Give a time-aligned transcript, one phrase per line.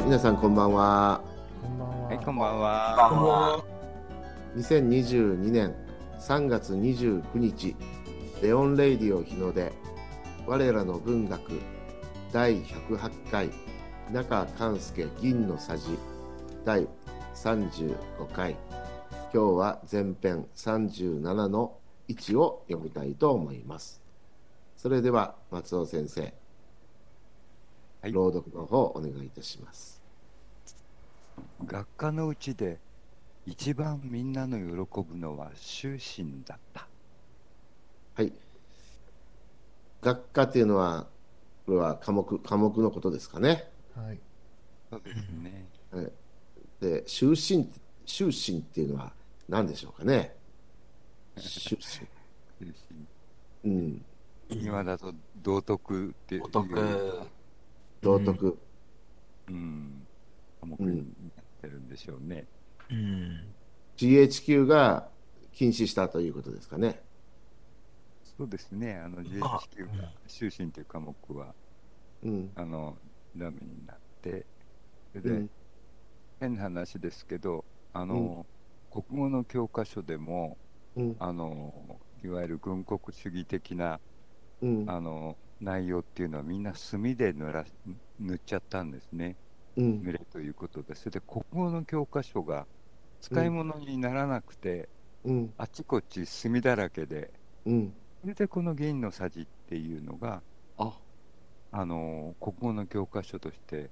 [0.00, 1.20] はい、皆さんこんばんは。
[1.62, 2.08] こんばんは。
[2.08, 3.08] はい、こんばんは。
[3.10, 3.64] こんばんは。
[4.56, 5.74] 2022年
[6.18, 7.76] 3月29日、
[8.42, 9.70] レオン・レイディオ日の出、
[10.46, 11.52] 我らの文学
[12.32, 13.50] 第108回、
[14.10, 15.98] 中勘助銀の匙
[16.64, 16.88] 第
[17.34, 17.94] 35
[18.32, 18.56] 回、
[19.12, 21.76] 今日は前編37の
[22.08, 24.00] 1を読みたいと思います。
[24.78, 26.32] それでは松尾先生、
[28.02, 30.00] はい朗読の方お願いいたします。
[31.66, 32.78] 学科のうちで
[33.46, 36.86] 一番みんなの喜ぶのは終身だった。
[38.14, 38.32] はい。
[40.00, 41.06] 学科っていうのは、
[41.66, 43.68] これは科目、科目のことですかね。
[43.94, 44.18] はい。
[44.88, 45.66] そうですね。
[45.92, 46.12] はい、
[46.80, 47.68] で、終身、
[48.06, 49.12] 終身っていうのは
[49.48, 50.34] 何でしょうかね。
[51.36, 52.06] 終身。
[52.66, 52.74] 終
[53.64, 54.04] うん。
[54.48, 57.30] 身今だと道徳っていうお得。
[58.02, 58.58] 道徳。
[59.48, 60.06] うん、
[60.60, 62.46] 科目になってるんでしょうね。
[62.90, 63.44] うん。
[63.96, 65.08] GHQ が
[65.52, 67.02] 禁止したということですかね。
[68.38, 68.96] そうですね。
[68.96, 69.40] あの GHQ
[70.00, 71.54] が終身という科目は
[72.22, 72.50] うん。
[72.54, 72.96] あの
[73.36, 74.46] ダメになって、
[75.12, 75.50] それで、うん。
[76.40, 78.46] 変な話ですけど、あの、
[78.90, 80.56] 国語の教科書でも
[80.96, 81.16] うん。
[81.18, 84.00] あのいわゆる軍国主義的な
[84.62, 84.84] うん。
[84.88, 87.64] あの内容っていうのはみんな墨で塗ら
[88.18, 89.36] 塗っちゃったんですね、
[89.76, 90.02] うん。
[90.02, 92.66] 塗れということで、それで国語の教科書が
[93.20, 94.88] 使い物にならなくて、
[95.24, 95.52] うん。
[95.58, 97.30] あちこち墨だらけで、
[97.66, 97.92] うん。
[98.22, 100.42] それでこの銀のさじっていうのが、
[100.78, 100.98] あ、
[101.72, 103.90] あの国語の教科書として、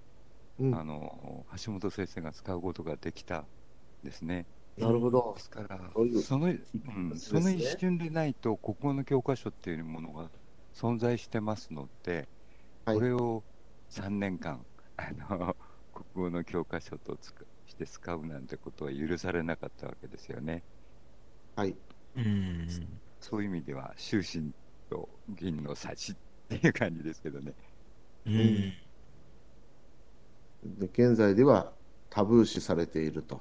[0.59, 0.75] うん。
[0.75, 3.47] あの橋本先生が使うことができたん
[4.03, 4.47] ですね。
[4.79, 5.43] なるほどで。
[5.43, 5.81] すから
[6.23, 10.31] その,、うん、その一瞬でないと、国語の教科書っていうものが
[10.79, 12.29] 存在してますので、
[12.85, 13.43] はいこれを
[13.91, 14.65] 3年間、
[14.97, 15.57] あの
[16.15, 20.63] 国語の教科書とつくして使うなんてことは許されなかったわけですよね。
[21.57, 21.77] はい。
[22.17, 22.69] うん。
[23.21, 24.53] そういう意味では、終身
[24.89, 26.17] と銀のさじっ
[26.49, 27.53] ていう感じですけどね。
[28.25, 28.35] うん。
[30.79, 31.73] で現在では
[32.09, 33.41] タブー視されていると。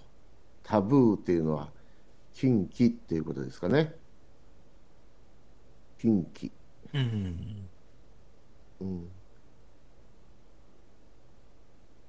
[0.63, 1.71] タブーっていうのは
[2.33, 3.95] 禁忌っていうことですかね。
[5.99, 6.51] 禁忌。
[6.93, 7.69] うん。
[8.79, 9.11] うん。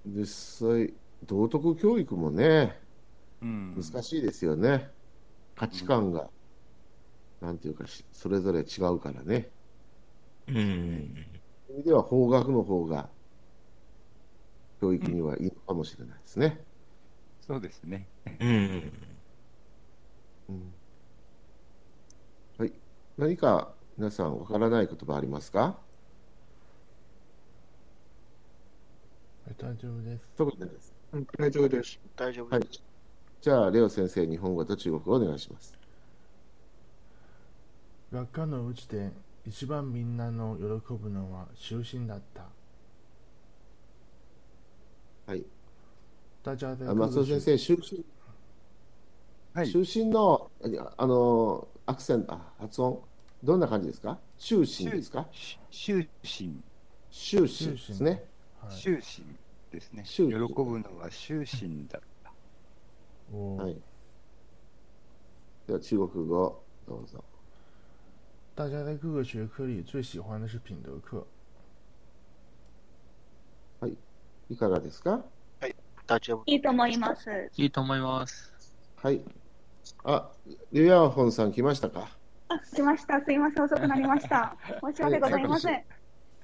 [0.05, 0.27] 実
[0.69, 2.81] 際、道徳教育もね、
[3.41, 4.91] うん、難しいですよね。
[5.55, 6.31] 価値観が、
[7.41, 9.53] なんていうかし、それぞれ違うからね。
[10.47, 10.57] うん。
[11.67, 13.11] そういう意味では法学の方が
[14.81, 16.65] 教育にはいいのかもしれないですね。
[17.41, 18.11] そうですね。
[18.41, 19.23] うん。
[20.49, 20.75] うん
[22.59, 22.73] はい。
[23.17, 25.61] 何か皆さんわからない言葉ありますか？
[25.61, 25.77] は
[29.51, 30.33] い大丈夫です。
[30.37, 30.95] 特にないです。
[31.37, 31.99] 大丈夫です。
[32.17, 32.69] 大丈夫はい。
[33.41, 35.77] じゃあ、レオ先生、日本語と中国語お願いします。
[38.13, 39.11] 学科のうちで
[39.45, 40.65] 一番みんなの喜
[40.95, 42.47] ぶのは終身だった。
[45.27, 45.45] はい。
[46.45, 48.07] 大家在あ松尾先生、終身、
[49.55, 49.73] はい。
[49.73, 53.03] 終身の、ああの、アクセント、あ発音、
[53.43, 54.19] どんな感じですか？
[54.39, 55.27] 終身ですか？
[55.71, 56.61] 終身、
[57.11, 58.25] 終身ですね。
[58.61, 59.25] はい、終身
[59.71, 60.03] ですね。
[60.05, 62.33] 終喜身ぶのは終身だった。
[63.33, 63.77] おはい。
[65.67, 67.23] では、中国語、どうぞ。
[68.57, 71.27] 大家在各个学科里最喜欢的是品德课。
[74.51, 75.23] いかがですか？
[76.07, 76.43] 大丈夫。
[76.47, 77.31] いいと思います。
[77.57, 78.51] いいと思います。
[78.97, 79.21] はい。
[80.05, 80.31] あ、
[80.73, 82.01] リュウヤンホンさん来ましたか？
[82.01, 82.18] あ、
[82.49, 83.21] 来ました。
[83.25, 83.65] すいません。
[83.65, 84.57] 遅くなりました。
[84.83, 85.85] 申し訳ございません。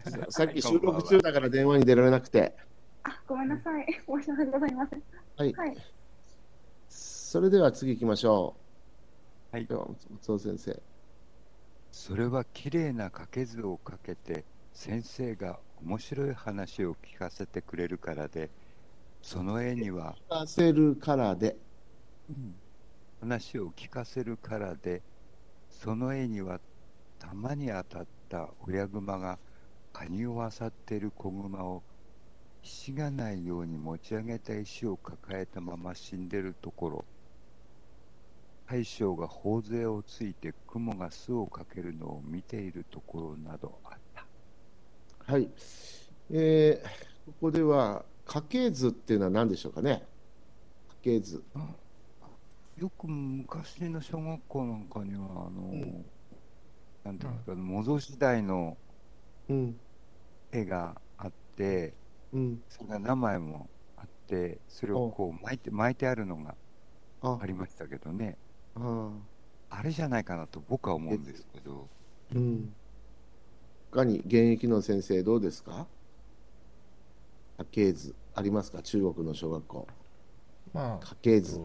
[0.05, 2.55] ささっき収録中だから電話に出られなくて。
[3.05, 3.87] あ、ごめんなさい。
[4.07, 5.03] 申し訳ございません。
[5.37, 5.53] はい。
[5.55, 5.77] はい。
[6.89, 8.55] それでは次行きましょ
[9.53, 9.57] う。
[9.57, 10.83] はいでは、松尾先生。
[11.91, 18.51] それは綺麗な掛け図をかけて先生が面白い話を聞かせてくれるからで
[19.23, 21.57] その絵には、聞かせるからで。
[23.21, 25.03] 話を聞かせるからで
[25.83, 26.61] その絵には
[27.19, 29.39] 弾に当たった親熊が
[29.93, 31.83] カニを漁っている子熊を
[32.63, 37.05] ひしがないように持ち上げた石を抱えたまま死んでるところ
[38.67, 44.25] 大将が頬杖をついて雲が巣をかけるのを見ているところなどあった
[45.27, 45.49] はい。
[46.31, 46.87] えー、
[47.27, 50.07] ここでは、家系図っていうのは何でしょうかね
[51.03, 51.43] 家系図。
[52.77, 56.05] よく昔の小学校なんかにはあの、ん
[57.05, 58.77] なんていうんですか、模造時代の
[59.49, 59.77] うん。
[60.53, 61.95] 絵があって
[62.33, 62.63] うん。
[62.69, 66.55] それが名前もあっって、それをこう巻いて、巻いてあるのが
[67.21, 68.39] あありましたけどね。
[68.75, 69.11] あ
[69.71, 71.89] あれじゃないかなと僕は思うんですけど。
[72.35, 72.75] うん。
[73.93, 75.87] 他に現役の先生どうですか？
[77.59, 78.83] 家系図ありますか？
[78.83, 79.87] 中国の小学校。
[80.73, 81.61] まあ家系図。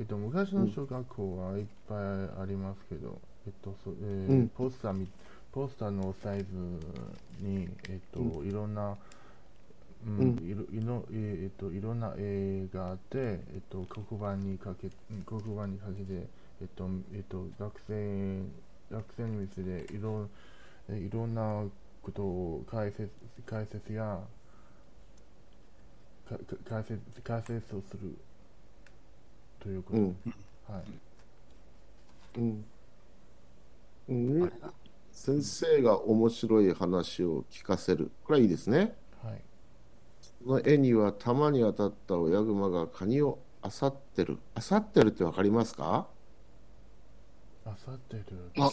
[0.00, 1.98] とえっと、昔の小学校はいっぱい
[2.42, 4.48] ありますけど、えっとそえーうん。
[4.48, 5.08] ポスターみ
[5.52, 6.44] ポスターのサイズ
[7.40, 8.96] に、えっとういろんな、
[10.06, 10.28] うんうん。
[10.38, 16.26] いろいろえっといろんな絵があって、えっと黒板にかけうん黒板にかけて、
[16.62, 18.42] えっとえっと学生
[18.90, 20.28] 学生に見せていろ
[20.88, 21.64] えいろんな
[22.02, 23.10] ことを解説
[23.46, 24.20] 解説や
[26.28, 28.16] かか解説解説をする
[29.60, 30.16] ということ、うん。
[30.68, 32.38] はい。
[32.38, 32.64] うん。
[34.08, 34.52] うん、
[35.12, 38.10] 先生が面白い話を聞かせる。
[38.24, 38.96] これはいいですね。
[39.22, 39.40] はい。
[40.44, 44.38] この絵には弾に当たった親熊がカニを漁ってる。
[44.56, 46.08] 漁ってるってわかりますか？
[47.66, 48.24] あさってる。
[48.58, 48.70] あ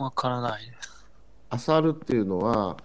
[0.00, 0.72] わからないで
[1.60, 1.68] す。
[1.68, 2.76] 漁るっていうのは、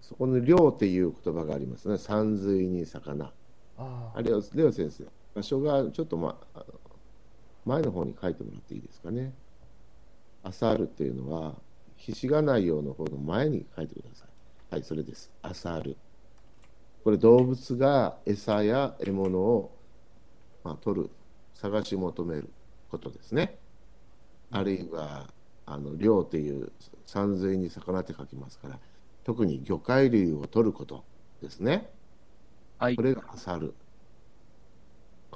[0.00, 1.98] そそこに漁っていう言葉がありますね。
[1.98, 3.32] 山水に魚。
[3.76, 5.04] ああれを、レオ先生、
[5.36, 6.64] 場所がちょっと、ま、あの
[7.66, 9.34] 前の方に書いてもらっていいですかね。
[10.44, 11.54] 漁るっていうのは、
[11.96, 14.28] ひしがないようの方の前に書いてください。
[14.70, 15.30] はい、それです。
[15.44, 15.96] 漁る。
[17.04, 19.76] これ動物が餌や獲物を、
[20.64, 21.10] まあ、取る、
[21.54, 22.48] 探し求める
[22.90, 23.58] ことですね。
[24.50, 25.26] あるいは、
[25.66, 26.72] あの、漁っていう
[27.04, 28.78] 山水に魚って書きますから、
[29.24, 31.04] 特に魚介類を取ること
[31.42, 31.90] ですね。
[32.78, 33.02] はいこ。
[33.02, 33.74] れが漁る。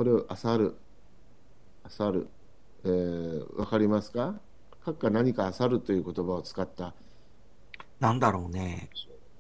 [0.00, 0.76] これを漁る。
[1.98, 2.28] 漁る。
[2.84, 4.40] えー、わかりますか？
[4.82, 6.94] 閣下何か漁るという言葉を使った。
[7.98, 8.88] なんだろうね。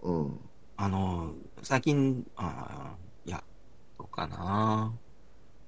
[0.02, 0.38] うん。
[0.76, 3.42] あの、最近、あーいや、
[3.96, 4.92] どうかな。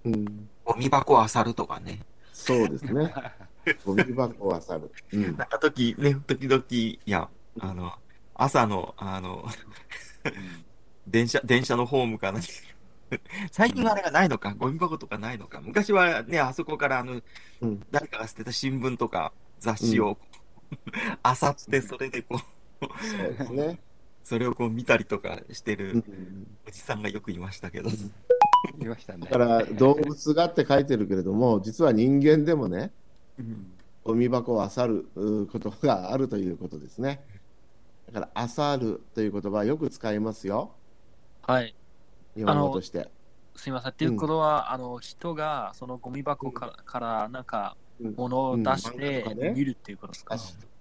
[0.05, 0.51] うん。
[0.63, 2.01] ゴミ箱を漁るとかね。
[2.35, 3.15] そうですね。
[3.87, 4.93] ゴミ箱を漁る。
[5.15, 5.23] うん。
[5.23, 7.31] なんか時、ね、時々、いや、
[7.61, 7.95] あの、
[8.35, 9.43] 朝の、あの、
[11.09, 12.41] 電車、電車のホームかな。
[13.51, 15.61] 最近はあれがないのか、ゴミ箱とかないのか。
[15.61, 17.21] 昔はね、あそこからあの、
[17.61, 20.19] うん誰かが捨てた新聞とか雑誌を、
[21.23, 22.41] あさって、それでこ
[22.81, 23.81] う、そうですね。
[24.25, 26.47] それをこう見たりとかしてうるん。
[26.67, 27.91] おじさんがよくいましたけど。
[27.91, 29.31] いましたねだ。
[29.31, 32.93] から動物がって書いてるけれども、実は人間でもね、
[33.39, 33.73] うん
[34.05, 37.21] ゴミ箱を漁るうことがあるということですね。
[38.13, 40.73] だから、漁るという言葉はよく使いますよ。
[41.43, 41.75] はい。
[42.37, 43.09] 日本語として。
[43.55, 43.93] すいません。
[43.93, 47.83] っていうことは、あの、人がそのゴミ箱から、からなんか、うん
[48.17, 49.25] 物を出して
[49.55, 50.37] 見るっていうことですか、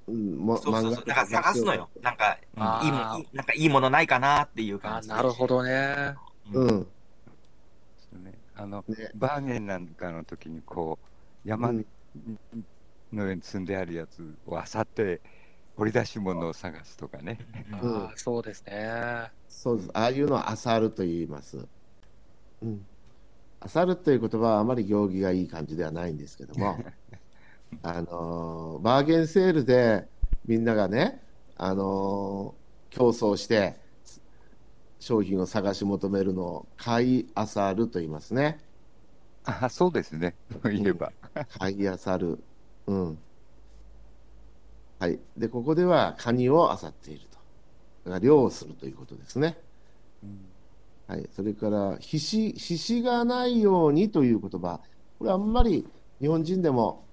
[0.08, 1.06] うん、もそうそうそう。
[1.06, 1.88] だから探すのよ。。
[2.02, 2.38] なんか、
[2.84, 2.92] いい
[3.32, 5.14] なんかいいものないかなっていうあ感じで。
[5.14, 6.16] なるほどね。
[6.52, 6.68] うん。
[6.68, 6.88] そ
[8.20, 10.98] うねあの、ねバーゲンなんかの時にこ
[11.46, 11.86] う山うん
[13.14, 15.22] の上に積んであるやつを漁って
[15.78, 17.40] 掘り出し物を探すとかね。
[17.82, 19.32] うんああ、そうですね。
[19.48, 19.90] そうです。
[19.94, 21.66] ああいうのは漁ると言います。
[22.62, 22.86] うん。
[23.74, 26.78] 漁るという言葉はあまり行儀がいい感じではないんですけども、
[27.84, 30.08] あのーバーゲンセールで
[30.46, 31.22] みんながね、
[31.58, 32.62] あのー
[32.96, 33.80] 競争して
[35.00, 38.60] 商品を探し求めるのを買い漁ると言いますね。
[39.46, 40.36] あそうですね。
[40.62, 41.12] そういえば。
[41.58, 42.44] 買い漁る。
[42.88, 43.18] うん。
[45.02, 45.20] はい。
[45.36, 47.22] で、ここではカニを漁っている
[48.06, 48.20] と。
[48.20, 49.58] 漁をするということですね。
[50.24, 50.46] うん
[51.08, 54.80] はい、それから、ひし、ひしがないようにという言葉、
[55.18, 55.88] これあんまり
[56.20, 57.04] 日本人でも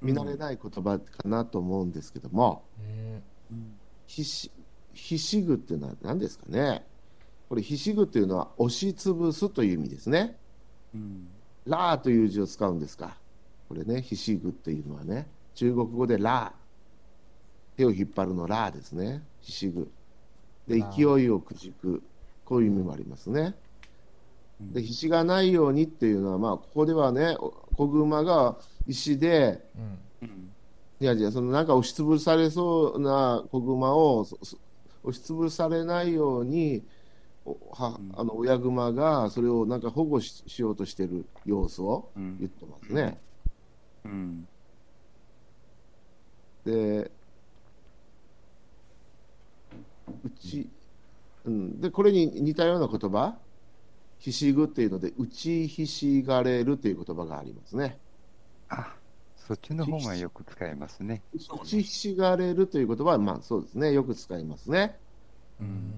[0.00, 3.20] 見慣れない言葉かなと思うんですけども、え
[4.06, 4.50] ひし、
[4.94, 6.86] ひしぐっていうのは何ですかね。
[7.50, 10.38] これ、ひしぐっていうのは押しつぶすという意味ですね。
[10.94, 11.28] うん
[11.66, 13.18] ラーという字を使うんですか。
[13.68, 16.67] これね、ひしぐっていうのはね、中国語でラー。
[17.78, 19.22] 手を引っ張るのラーですね。
[19.40, 19.88] ひしぐ。
[20.66, 22.02] で、勢いをくじく。
[22.44, 23.54] こういう意味もありますね。
[24.60, 28.58] うんで、ひしがないようにっていうのは、まあ、ここではね、お子熊が
[28.88, 29.98] 石で、うん。
[30.22, 30.50] うん
[31.00, 34.36] いやいや、そのなんか押しつぶされそうな子熊を押
[35.12, 36.82] しつぶされないように、
[37.44, 43.20] おはうんあの親熊がそれをなんか保護ししようとしてる様子をうん言ってますね。
[44.04, 44.48] うん
[46.64, 47.12] で、
[50.24, 50.68] うち、
[51.44, 53.36] うん、で、これに似たような言葉、
[54.18, 57.98] ひしぐっていうので、打ちひしがれるという言葉がありますね。
[58.68, 58.94] あ
[59.36, 61.22] そっちの方がよく使いますね。
[61.34, 64.98] 打ちひしがれるという言葉は、まあそうですね、よく使いますね。
[65.60, 65.92] ううんん。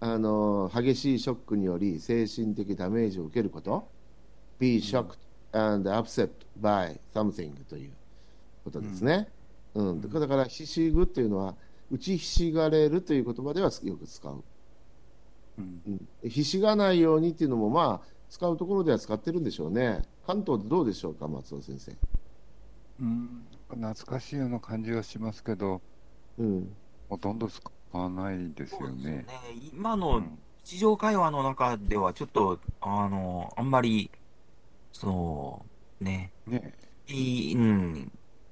[0.00, 3.88] あの激しいショックにより精神的ダメージを受けること、
[4.58, 5.18] be shocked
[5.52, 6.30] and upset
[6.60, 7.92] by something という
[8.64, 9.28] ことですね。
[9.74, 11.54] うんだからだから、ひしぐっていうのは、
[11.92, 14.42] 打ちひしがれるという言葉ではよく使う。
[15.58, 15.82] うん
[16.22, 20.00] うん、ひしがないようにっていうのも、まあ、使うところでは使ってるんでしょうね。
[20.26, 21.92] 関東でどうでしょうか、松尾先生。
[23.00, 25.82] うん、懐かしいような感じがしますけど、
[26.38, 26.72] うん。
[27.10, 29.10] ほとんど使わないですよね。
[29.10, 29.26] ね。
[29.74, 34.10] 今うのん日常会話の中では、ちょっと、あの、あんまり、
[34.92, 35.62] そ
[36.00, 36.72] う、ね、ね
[37.08, 38.10] いい、うん、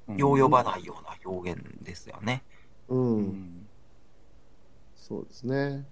[0.08, 2.42] うんよう呼ばないような表現ですよね。
[2.90, 3.16] うん。
[3.16, 3.60] うん
[5.10, 5.84] そうですね。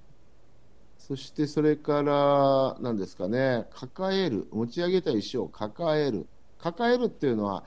[0.97, 6.29] そしてそれから、何ですかね、抱える、持ち上げた石を抱える。
[6.61, 7.65] 抱えるっていうのは、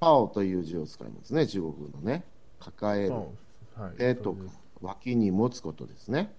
[0.00, 2.24] パオという字を使いますね、中国語のね。
[2.58, 3.12] 抱える。
[3.12, 3.98] はい。
[3.98, 4.50] 手とか
[4.80, 6.34] 脇に持つことですね。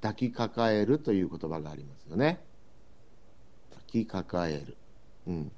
[0.00, 2.40] 抱きかかえるという言葉がありますよね。
[3.70, 4.76] 抱きかかえる。
[5.28, 5.52] うん。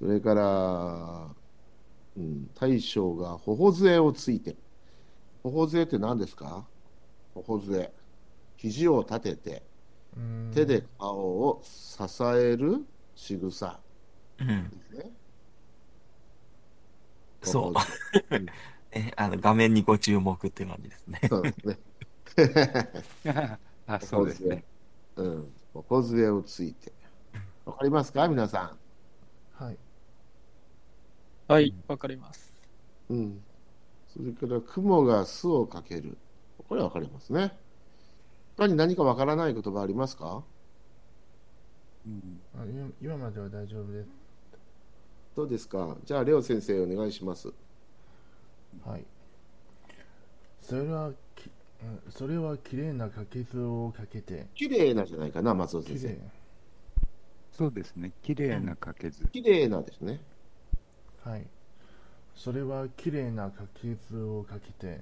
[0.00, 1.28] それから、
[2.16, 4.56] うん、大将が頬杖をついて。
[5.42, 6.64] 頬杖って何ですか？
[7.34, 7.92] 頬杖。
[8.56, 9.62] 肘を立てて、
[10.16, 13.78] うん手で顔を支える仕草
[14.38, 14.70] うん。
[14.70, 15.10] ですね。
[17.42, 17.74] そう
[18.92, 21.20] え、あの、画面にご注目っていう感じですね。
[21.28, 21.78] そうですね。
[23.86, 24.64] あ、そうですね。
[25.16, 25.52] うん。
[25.74, 26.92] 頬杖をついて。
[27.66, 28.26] わかりますか？
[28.28, 28.74] 皆さ
[29.52, 29.78] はい。
[31.48, 32.52] はい、わかります。
[33.10, 33.14] ん。
[33.14, 33.44] うん。
[34.08, 36.16] それから、雲が巣をかける。
[36.68, 37.56] これはわかりますね。
[38.56, 40.42] 他に何かわからない言葉ありますか？
[42.06, 44.08] うんあ今今までは大丈夫です。
[45.36, 45.96] どうですか？
[46.04, 47.52] じゃあ、レオ先生お願いします。
[48.84, 49.04] はい。
[50.60, 51.50] それはき、
[51.82, 56.18] うんそれは綺麗なかけずをかけて、綺麗なじゃないかな、松尾綺先生麗。。
[57.52, 58.12] そうですね。
[58.22, 59.26] 綺麗なかけず。
[59.28, 60.20] 綺麗なですね。
[61.26, 61.46] はい。
[62.36, 65.00] それは綺麗なかけずをかけて、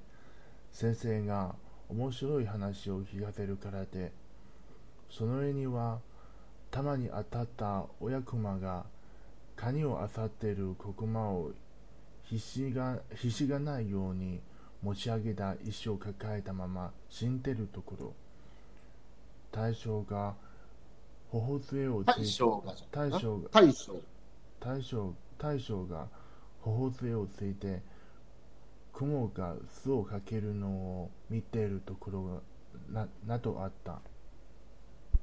[0.72, 1.54] 先生が
[1.90, 4.10] 面白い話を聞かせるからで、
[5.10, 5.98] その絵には、
[6.70, 8.86] たまに当たった親熊が、
[9.54, 11.50] カニを漁っている子熊を
[12.24, 14.40] 必死が必死がないように
[14.82, 18.12] 持ち上げた石を抱えたまま死んでるところ、
[19.52, 20.34] 大将が
[21.30, 23.48] 頬杖をつい大将が大将が
[24.58, 25.14] 大将。
[25.44, 26.08] 大将が
[26.62, 27.82] 頬杖をついて
[28.94, 32.40] 雲が巣をかけるのを見ているところが
[32.88, 34.00] ななどあった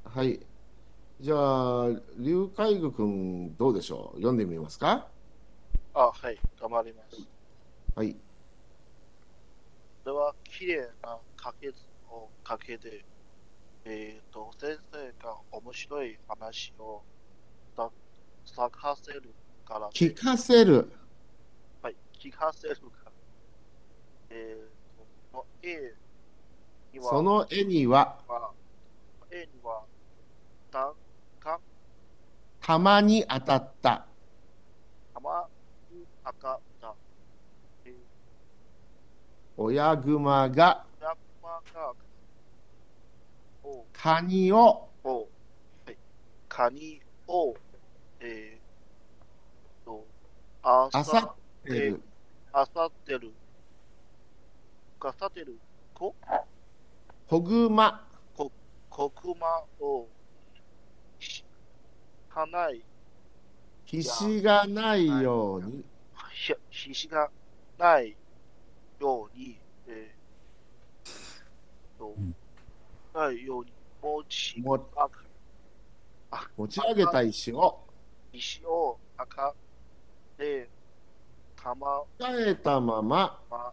[0.03, 0.39] はい。
[1.19, 1.87] じゃあ、
[2.17, 4.17] 劉海愚君、どうでしょう？
[4.17, 5.07] 読んでみますか？
[5.93, 7.27] あ、はい、頑張ります。
[7.95, 8.13] はい。
[8.13, 8.19] こ
[10.05, 11.75] れは綺麗なかけず
[12.09, 13.05] をかけて、
[13.85, 17.01] えっ、と、先生が面白い話を
[17.75, 17.89] さ
[18.45, 19.33] 咲かせる
[19.71, 20.91] からで、聞かせる。
[21.81, 23.05] はい、聞かせるか。
[23.05, 23.11] ら。
[24.31, 25.93] えっ、と、この絵
[26.93, 28.51] には、その絵には、は
[29.31, 29.83] 絵には、
[30.71, 30.93] 弾
[31.39, 31.59] が
[32.59, 34.05] たまに当たった。
[35.13, 35.47] たま
[35.89, 36.93] に当たった。
[37.85, 37.93] えー、
[39.55, 40.85] 親熊が。
[40.99, 41.15] 山
[41.73, 41.93] が、
[43.63, 44.89] を、カニを。
[45.03, 45.29] を、
[45.85, 45.97] はい、
[46.49, 47.55] カニを、
[48.19, 48.50] えー、と、
[50.63, 52.01] ああさってる。
[52.53, 53.31] あさってる、
[54.99, 55.57] あさってる、
[55.93, 56.13] こ、
[57.27, 58.07] ほぐま。
[58.89, 60.05] こくまを、
[61.17, 61.45] し、
[62.29, 62.83] かない、
[63.85, 65.85] ひしがないように。
[66.33, 67.31] ひ、ひしが
[67.79, 68.17] ない
[68.99, 71.09] ように、えー、
[71.97, 72.35] と、ん。
[73.15, 74.77] ないように、持ち、上
[76.93, 77.79] げた石を。
[78.33, 79.55] 石をあか
[80.41, 80.67] で、
[81.55, 83.39] たま、抱えたまま。
[83.47, 83.71] ま、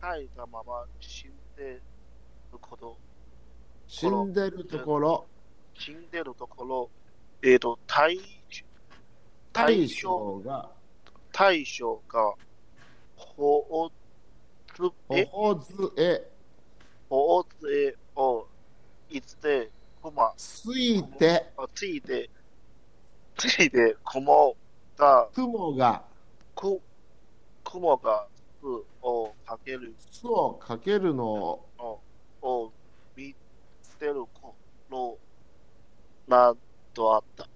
[0.00, 2.96] 耐えたまま死んでること、
[3.86, 5.26] 死んでるところ、
[5.74, 6.90] 死んでるところ、
[7.42, 8.18] えっ、と、大、
[9.52, 10.70] 大将が。
[11.32, 12.34] 大将が、
[13.14, 13.90] ほお
[14.74, 16.22] つえ、頬杖
[17.10, 18.46] ほおつえを、
[19.10, 19.70] いつで、
[20.02, 21.52] くま、ついて。
[21.58, 22.30] あついて、
[23.36, 24.56] ついて、雲
[25.00, 26.04] が、雲が
[26.54, 26.80] く、
[27.64, 28.26] 雲が、
[28.60, 28.66] 巣
[29.02, 32.00] をかける巣をかけるのをの
[32.42, 32.72] を
[33.16, 33.34] 見
[33.98, 34.26] てる
[34.90, 35.18] 頃、
[36.28, 36.54] な
[36.94, 37.48] どあった。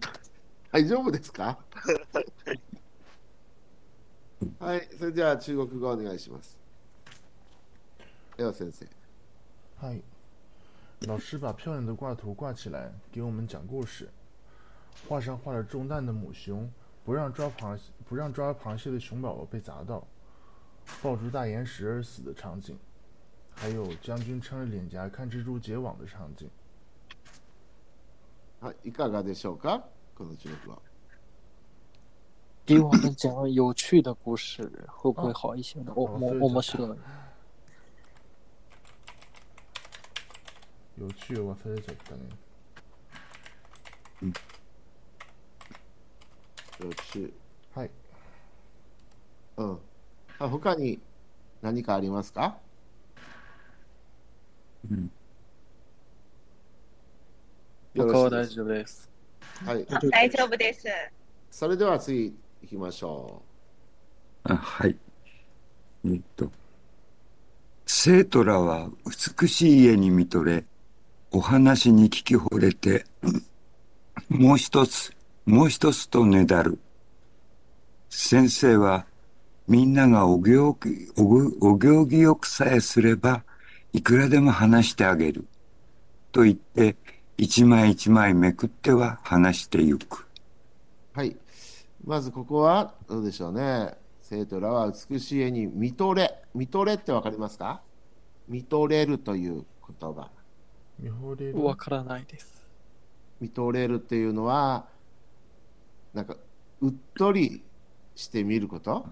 [0.72, 1.58] 大丈夫ですか？
[4.58, 6.58] はい、それでは中国語お願いします。
[8.36, 8.86] では先生。
[9.80, 10.00] 嗨，
[11.06, 14.08] 老师把漂亮的挂图挂起来，给我们讲故事。
[15.07, 16.71] 画上画了中弹的母熊，
[17.03, 20.07] 不让抓螃蟹不让抓螃蟹的熊宝宝被砸到，
[21.01, 22.77] 抱住大岩石而死的场景，
[23.55, 26.49] 还有将军撑着脸颊看蜘蛛结网的场景。
[28.61, 29.83] はい、いかがでしょうか
[30.15, 30.77] この記録は。
[32.63, 35.91] 给我们讲有趣的故事，会不会好一些呢？
[35.95, 36.97] 我我哦所以就我们是个
[40.97, 42.29] 有趣忘れちゃったね。
[46.80, 47.32] よし。
[47.74, 47.90] はい。
[49.56, 49.78] うん。
[50.38, 51.00] あ他に
[51.62, 52.58] 何かありますか？
[54.90, 55.10] うん
[57.94, 59.10] よろ他は大丈夫です。
[59.64, 59.86] はい。
[59.90, 60.84] あ大丈夫です。
[61.50, 63.42] それでは次行きましょ
[64.44, 64.96] あはい。
[66.04, 66.52] えっと、
[67.86, 68.90] 生徒らは
[69.40, 70.64] 美しい家に見とれ、
[71.30, 73.06] お話に聞き惚れて、
[74.28, 75.12] もう一つ、
[75.46, 76.80] もう一つとねだる。
[78.10, 79.06] 先生は、
[79.68, 83.44] みんながお行儀、おぐお行儀よくさえすれば、
[83.92, 85.46] いくらでも話してあげる。
[86.32, 86.96] と言って、
[87.36, 90.26] 一枚一枚めくっては話してゆく。
[91.14, 91.18] う。
[91.18, 91.36] はい。
[92.04, 93.94] まずここはどうでしょうね。
[94.22, 96.42] 生徒らは美しい絵に見とれ。
[96.54, 97.82] 見とれってわかりますか？
[98.48, 99.64] 見とれるという
[100.00, 100.28] 言葉。
[100.98, 101.64] 見惚れる。
[101.64, 102.64] わからないです。
[103.40, 104.88] 見とれるっていうのは、
[106.16, 106.34] なんか、
[106.80, 107.62] うっとり
[108.14, 109.06] して見ること？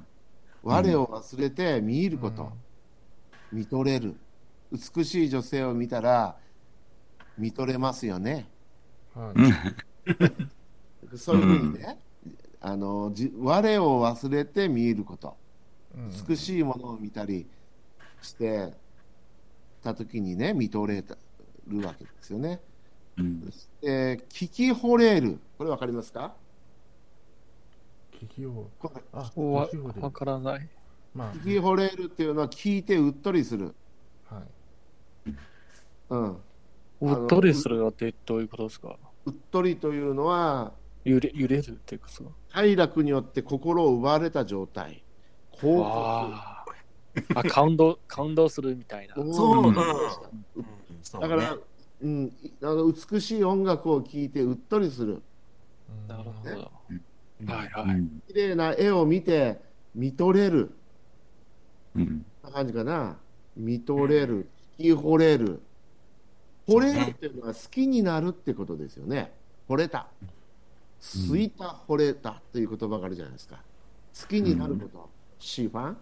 [0.63, 2.51] 我を忘れて見ること。
[3.53, 4.17] 見とれる。
[4.73, 6.39] 美しい女性を見たら、
[7.37, 8.49] 見とれますよね。
[9.15, 10.15] はい。
[11.19, 11.99] そういうふうにね、
[12.63, 15.37] あのじ我を忘れて見ること。
[15.95, 17.47] うん美しいものを見たり
[18.21, 18.73] して
[19.83, 21.05] た時にね、見とれ
[21.69, 22.61] るわけですよね。
[23.19, 23.41] うん
[23.83, 25.39] で聞き惚れる。
[25.59, 26.35] これわかりますか？
[28.21, 28.71] 聞きを。
[29.13, 30.69] あ、わからない。
[31.15, 33.75] まあ、聞き惚れるっていうのは聞いてうっとりする。
[34.29, 34.43] は
[35.27, 35.31] い。
[36.11, 36.37] うん。
[37.01, 38.97] うっとりするってどういうことですか？
[39.27, 40.73] うっとりというのは、
[41.05, 42.09] 揺れ揺れるっていうか？
[42.09, 42.23] さ。
[42.53, 45.03] 快楽によって心を奪われた状態。
[45.53, 45.83] 恍惚。
[45.85, 49.15] あーあ、感動、感動するみたいな。
[49.17, 49.75] うんそう、うん。
[49.75, 49.83] だ
[51.29, 51.57] から、
[52.03, 55.23] うん、あの美しい音楽を聴いてうっとりする。
[55.89, 56.73] うんなるほど。
[57.45, 57.97] うんはいはい。
[57.97, 59.61] うん綺麗な絵を見て
[59.95, 60.71] 見とれる。
[61.95, 63.17] うんこんな感じかな。
[63.57, 64.49] 見とれる。
[64.79, 65.61] 聞き惚れる。
[66.67, 69.33] 惚れるっていうのは好きになるってことですよね。
[69.69, 70.09] 惚れた。
[70.99, 73.63] すいた、惚れたという言葉があるじゃないですか。
[74.19, 75.11] 好きになること。
[75.39, 75.97] 喜欢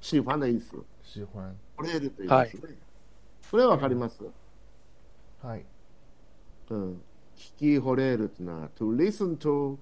[0.00, 0.84] 喜欢的意思。
[1.02, 1.54] 喜欢。
[1.76, 2.62] 惚れるというですね。
[3.42, 4.22] それはわかります？
[5.42, 5.64] はい。
[6.70, 7.00] うん。
[7.36, 9.76] 聞き惚れるっていうのは、to listen to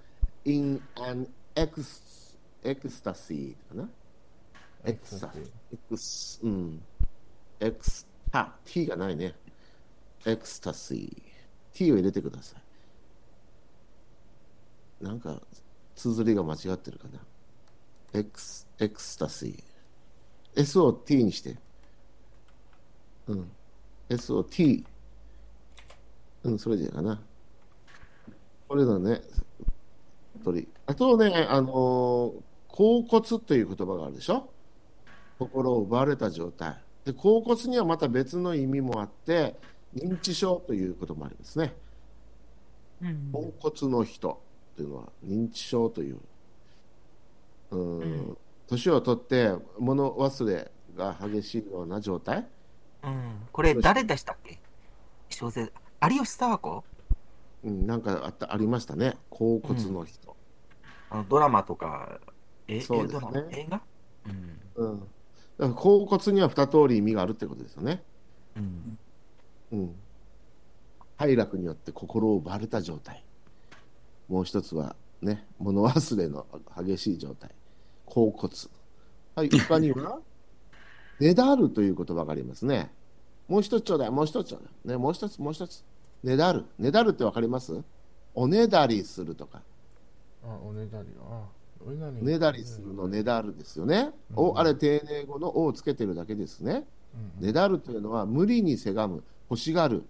[0.44, 3.88] in an ex, ecstasy かな？
[4.85, 6.83] エクサ、エクス、うん。
[7.61, 9.35] エクスタ、t がないね。
[10.26, 11.22] エクスタシー。
[11.72, 12.57] t を入れてくださ
[15.00, 15.04] い。
[15.04, 15.40] なんか、
[15.96, 17.20] 綴りが間違ってるかな？
[18.20, 19.62] エクス、エクスタシー。
[20.61, 21.57] s を t にして。
[23.26, 23.50] うん。
[24.09, 24.85] s を t。
[26.42, 27.22] うん、それでいいかな。
[28.68, 29.22] これだね。
[30.44, 30.68] 鳥。
[30.87, 32.33] あとね、あのー、
[32.68, 34.48] 甲骨という言葉があるでしょ？
[35.38, 36.76] 心を奪われた状態。
[37.04, 39.57] で、甲骨にはまた別の意味もあって、
[39.96, 41.74] 認知症ということもありますね。
[43.02, 44.40] うんポンコツの人
[44.76, 46.18] というのは認知症という、
[47.70, 52.46] うーん、うん年を取って物忘れが激しいような状態？
[53.02, 53.46] うん。
[53.52, 54.59] これ誰でしたっけ？
[55.28, 55.72] 小説。
[56.02, 56.85] 有吉佐和子？
[57.64, 59.16] うん、なんかあったありましたね。
[59.28, 60.34] 甲骨の人。
[61.14, 62.18] あのドラマとか、
[62.66, 63.81] えそうですねドラマ映画？
[64.77, 64.85] うん。
[64.87, 65.00] うん。
[65.00, 65.09] だか
[65.59, 68.03] ら甲骨には二通り意味があるってことですよね。
[68.57, 68.98] うん。
[69.72, 69.94] うん。
[71.16, 73.22] 快楽によって心を奪われた状態。
[74.29, 76.46] もう一つはね、物忘れの
[76.77, 77.50] 激しい状態。
[78.07, 78.53] 甲骨。
[79.37, 80.18] はい、他には、
[81.20, 82.92] ねだるという言葉がありますね。
[83.46, 84.88] もう一つちょうだい、もう一つちょうだい。
[84.88, 85.85] ね、もう一つ、もう一つ。
[86.24, 86.64] ねだる。
[86.79, 87.81] ねだるってわかります？
[88.35, 89.62] おねだりするとか。
[90.46, 91.09] あ、おねだり。
[91.20, 91.48] あ、
[91.87, 92.26] おねだり。
[92.26, 94.11] ねだりするのねだるですよね。
[94.30, 96.85] うんお、あれ丁寧語のおをつけてるだけですね。
[97.38, 97.46] うん。
[97.46, 100.04] ねだるというのは無理にせがむ、欲しがる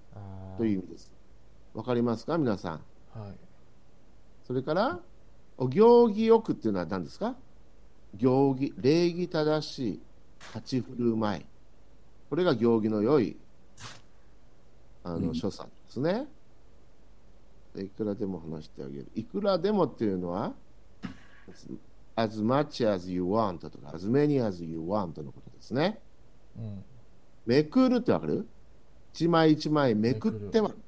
[0.58, 1.12] という意味です。
[1.72, 2.38] わかりますか？
[2.38, 2.72] 皆さん。
[3.18, 3.34] はい。
[4.46, 5.00] それから、
[5.56, 7.34] お行儀よくっていうのは何ですか？
[8.16, 10.00] 行儀、礼儀正しい
[10.54, 11.44] 立ち振る舞い。
[12.30, 13.36] ここれが行儀の良い
[15.04, 16.26] あの、うん所作ですね。
[17.74, 19.08] でいくらでも話してあげる。
[19.14, 20.54] いくらでもっていうのは、
[22.16, 26.00] as much as you want とか、as many as you want のことですね。
[26.56, 26.84] うん。
[27.46, 28.46] めくるってわかる？
[29.12, 30.70] 一枚一枚めくっては。
[30.70, 30.82] めくる。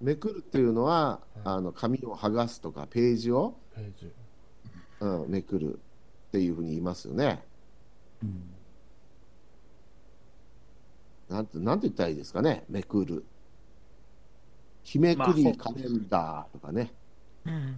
[0.00, 1.40] めくるっていうのは、はい。
[1.44, 4.12] あの紙を剥がすとかページを、ページ。
[5.00, 5.74] うん、めくる
[6.28, 7.42] っていうふうに言いますよね。
[8.22, 8.50] うん。
[11.28, 13.24] なんてなんて言ったらいいですかね、めくる。
[14.86, 16.92] 日めくりカレンダーとかね、
[17.44, 17.74] うん。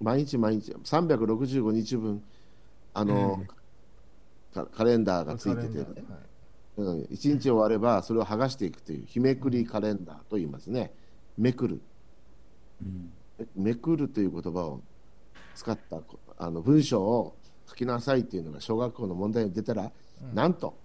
[0.00, 2.22] 毎日毎日、365日分、
[2.94, 3.42] あの、
[4.54, 5.72] かカレンダーがついてて、ね。
[5.72, 6.30] カレンダーはい
[6.76, 10.94] うん、1日終わればそれを剥がしていくという日めくりカレンダーと言いますね。
[11.36, 11.82] めくる。
[12.80, 13.12] うん。
[13.56, 14.80] めめくるという言葉を
[15.56, 19.90] 使ったこあの文章を書きなさいっていうのが小学校の問題に出たら、
[20.22, 20.34] うん。
[20.34, 20.78] なんと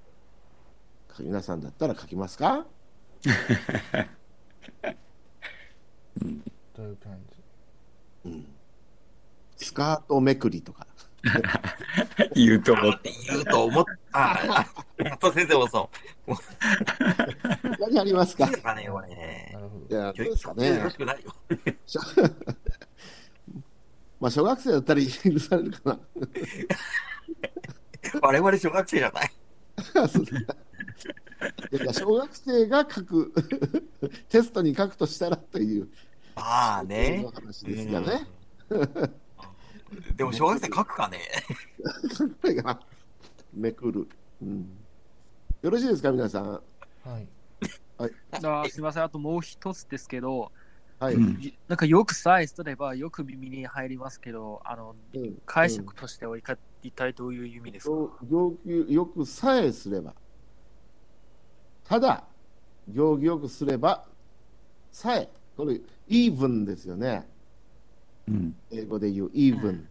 [1.20, 2.66] 皆さんだったら書きますか？
[6.74, 7.18] という感
[8.26, 9.66] じ？
[9.66, 10.88] スカートめくりとか。
[12.36, 14.32] 言うと思っって言うと思った。
[14.34, 14.68] あ、
[15.00, 15.90] やっぱ先生もそ
[16.28, 16.34] う。
[17.82, 18.46] 何ありますか？
[18.46, 19.60] いいのかね、俺ねな。
[19.60, 21.36] るほいどやどうですかよねろしくないよ。
[24.20, 26.00] まあ小学生だったら許されるかな。
[28.22, 29.32] 我々小学生じゃない。
[30.10, 30.32] そうで
[31.94, 33.34] 小学生が書く
[34.30, 35.90] テストに書くとしたらという
[36.36, 37.32] まあねの。
[37.32, 38.28] 話ですがね。
[38.70, 39.16] うん
[40.16, 41.20] でも小学生書くかね。
[42.18, 42.80] これが
[43.54, 44.08] めくる、
[44.42, 44.78] うん。
[45.62, 46.50] よろしいですか、皆さん。
[47.04, 47.28] はい
[48.42, 50.52] あすみません、あともう一つですけど、
[51.00, 51.14] はい。
[51.14, 54.96] ううんんなんかよくさえすればよく耳に入りますけど、あの
[55.46, 57.96] 解釈としてはいか一体どういう意味ですか、
[58.90, 60.14] よくさえすれば、
[61.88, 62.24] ただ、
[62.90, 64.06] 行儀よくすれば、
[64.92, 67.28] さえ、これ、even ですよね。
[68.28, 69.86] うん英語で言う even。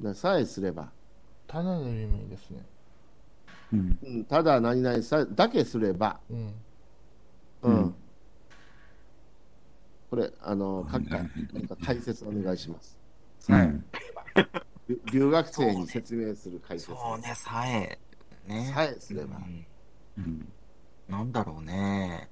[0.00, 0.90] なさえすれば、
[1.46, 2.64] ただの意味ですね
[3.72, 6.54] うんうん、ただ何々さえだけすれば、うん
[7.62, 7.94] うんうん
[10.10, 12.98] これ、あの、各はい家、なんか解説お願いします。
[13.48, 13.84] うん
[14.88, 16.90] 留留学生に説明する解説。
[16.92, 17.98] そうね、さえ。
[18.46, 18.72] ね。
[18.74, 19.36] さえすれば。
[19.36, 19.66] うん
[20.18, 20.52] うん
[21.12, 22.30] なんだろうね。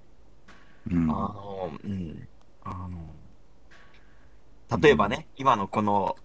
[0.90, 2.28] うんあの、うん。
[2.64, 6.16] あの、例えばね、今のこの、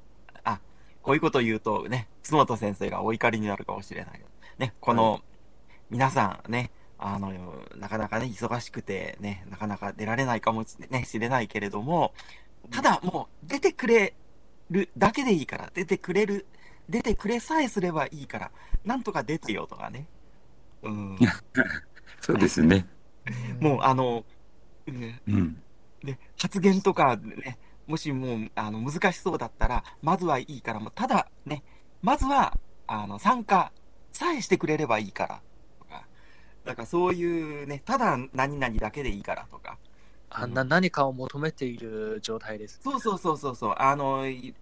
[0.46, 0.62] あ、
[1.02, 4.26] こういうこと言うとね、津本先生がお怒りになるかもしれないけど、
[4.58, 5.22] ね、この、
[5.89, 7.34] 皆さんね、あの、
[7.76, 12.13] なかなかね、忙しくてね、なかなか出られないかもし,、ね、しれないけれども、
[12.72, 14.15] ただもう出てくれ
[14.72, 16.46] るだけでいいから、出てくれる、
[16.88, 18.52] 出てくれさえすればいいから、
[18.86, 20.08] なんとか出てよとかね。
[20.84, 21.18] うん。
[22.26, 22.88] そうですね。
[23.60, 24.26] もうあの、
[24.88, 25.62] うんうん
[26.04, 27.58] で、発言とかね、
[27.88, 31.64] もしもう、あの、難しそうだったら、まずはいいから、もう、ただね、
[32.02, 32.58] まずは、
[32.88, 33.72] あの、参加
[34.12, 35.42] さえしてくれればいいから、
[35.80, 36.06] とか、
[36.64, 39.78] だからそういうね、ただ何々だけでいいからとか、
[40.30, 42.80] あな何かを求めている状態です。
[42.84, 44.54] そうそうそうそうそう、あの、い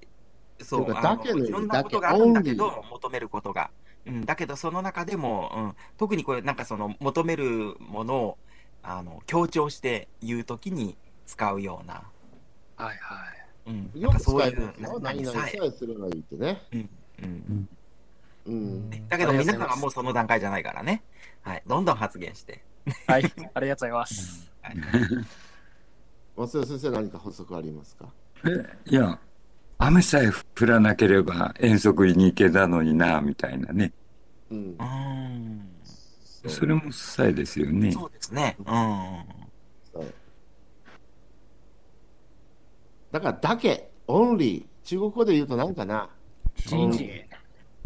[0.62, 3.72] そう、だけいろんなだけことがあるんだけど、求めることが。
[4.06, 8.38] うん、だけど、その中でも、うん、特にこれ、なんかその、求めるものを、
[8.82, 12.04] あの、強調して言うときに使うような、
[12.76, 13.26] はいは
[13.66, 13.70] い。
[13.70, 14.54] うん、なよくんかそうい。
[14.54, 16.62] う、何々さえすればいいってね。
[16.74, 16.90] うん、
[17.22, 17.70] うん。
[18.46, 19.08] うん。
[19.08, 21.04] だけど皆さんはもうその段階じゃないからね。
[21.42, 21.64] はい。
[21.66, 22.62] どんどん発言して。
[23.08, 24.52] はい、 ありがとうございます。
[24.62, 24.78] はい、
[26.36, 28.12] 松田先生、何か補足ありますか？
[28.46, 29.18] えいや、
[29.78, 33.92] 雨さえ降らなければ遠足に行けたのにな、みたいなね。
[34.50, 34.76] うんう。
[34.78, 35.70] ーん。
[36.48, 37.92] それもさえですよね。
[37.92, 38.56] そうですね。
[38.60, 38.66] うん。
[43.12, 46.10] だから、だけ、only、中国語で言うと何かな
[46.56, 47.10] 仅仅、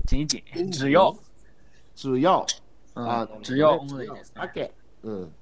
[0.08, 1.14] 仅仅、只有、
[1.96, 2.46] 只要、
[2.96, 4.42] うんあ只要ね only ですね。
[4.42, 4.74] だけ、
[5.04, 5.36] うん、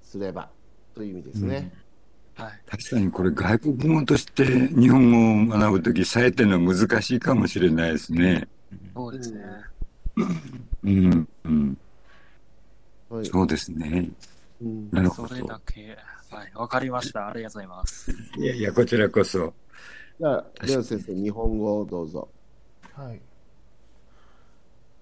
[0.00, 0.48] すれば、
[0.94, 1.72] という意味ですね。
[2.34, 2.60] はい。
[2.66, 8.48] 確かにこれ外国語として日本語を学ぶとき、さえってのは難しいかもしれないですね。
[8.94, 9.40] そうですね。
[10.16, 11.78] うん、うん、
[13.08, 14.10] はいそうですね。
[14.60, 15.42] うんなるほどそれ。
[15.42, 15.98] だけ。
[16.30, 17.28] はい、わかりました。
[17.28, 18.10] ありがとうございます。
[18.38, 19.54] いやいや、こちらこそ。
[20.18, 22.28] じゃあ、レオ先生、日本語をどうぞ。
[22.92, 23.20] はい。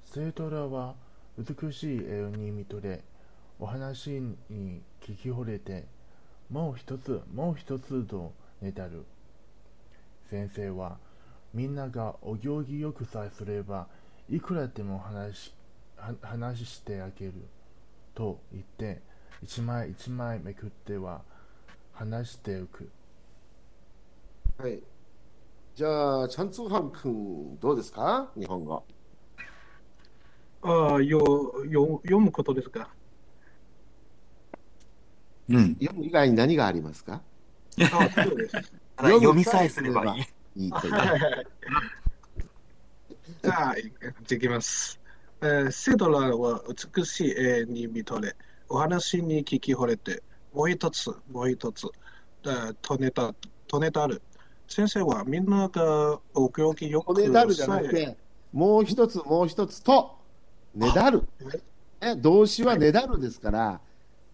[0.04, 0.94] 生徒らは
[1.38, 3.02] 美しい絵に見とれ、
[3.58, 5.86] お話に聞き惚れて、
[6.52, 9.04] もう一つ、もう一つとねだる。
[10.28, 10.98] 先生は、
[11.54, 13.88] みんながお行儀よくさえすれば、
[14.28, 15.54] いくらでも話
[16.20, 17.32] 話してあげる。
[18.14, 19.00] と言って
[19.42, 21.22] 一枚一枚めくっては
[21.94, 22.90] 話していく。
[24.58, 24.82] はい。
[25.74, 28.30] じゃあ、チャンツーハン君、どうですか？
[28.36, 28.84] 日本語。
[30.60, 32.90] ああ、よ、よ、読むことですか？
[35.56, 35.74] うん。
[35.74, 37.20] 読む以外に何がありますか？
[38.96, 40.24] 読みさえすればいい。
[43.42, 43.92] じゃあ、い
[44.38, 44.98] きます。
[45.40, 46.62] えーセドラは
[46.94, 48.36] 美しい絵に見とれ、
[48.68, 51.88] お話に聞き惚れて、もう一つ、もう一つ、
[52.44, 53.34] えーとねた、
[53.66, 54.22] とねたる。
[54.68, 58.16] 先生はみんながお行儀よくねだるじゃなくて、
[58.52, 60.16] もう一つ、もう一つと、
[60.74, 61.28] ねだる。
[62.00, 63.80] ね、動詞はねだるですから、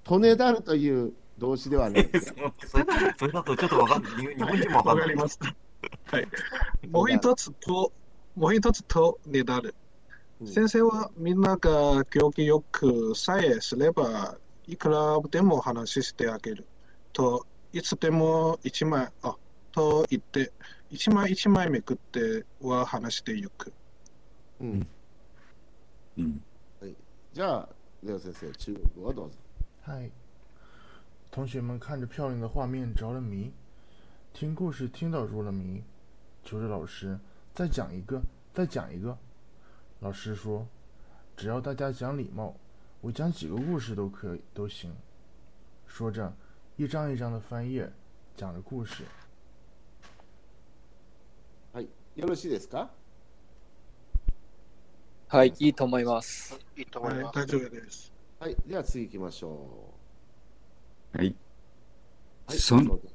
[0.08, 2.08] とねだるという動詞ではない。
[3.18, 4.12] それだとちょっとわかんない。
[4.34, 5.14] 日本人もわかんない。
[5.14, 5.54] ました。
[6.06, 6.26] はい。
[6.88, 7.92] もう一つと、
[8.34, 9.74] もう一つとねだる。
[10.46, 16.66] 先生はみんなが行儀よくさえすれば、いくらでも話してあげる。
[17.12, 19.36] と、いつでも一枚、あ、
[19.72, 20.52] と言って、
[20.90, 23.74] 一枚一枚めくっては話していく。
[24.60, 24.88] うん
[26.16, 26.42] うん。
[27.34, 27.68] じゃあ、
[28.02, 29.36] レオ先生、中国語をどうぞ。
[29.87, 30.09] 嗨，
[31.31, 33.51] 同学们看着漂亮的画面着了迷，
[34.33, 35.83] 听故事听到入了迷，
[36.43, 37.19] 求着老师
[37.53, 38.21] 再讲一个，
[38.53, 39.17] 再讲一个。
[39.99, 40.67] 老师说，
[41.35, 42.55] 只要大家讲礼貌，
[43.01, 44.95] 我讲几个故事都可以，都行。
[45.85, 46.33] 说着，
[46.77, 47.91] 一张一张的翻页，
[48.35, 49.03] 讲着故事。
[51.73, 51.87] はい。
[52.15, 52.89] よろしいですか
[55.27, 56.59] はい、いいと思います。
[56.77, 57.39] いいとはい思いま、す。
[57.39, 58.13] 大丈夫です。
[58.38, 58.56] はい。
[58.66, 59.94] では次行きましょ
[61.12, 61.28] はい。
[61.28, 61.34] う。
[62.46, 62.58] はい。
[62.58, 63.08] そんどうぞ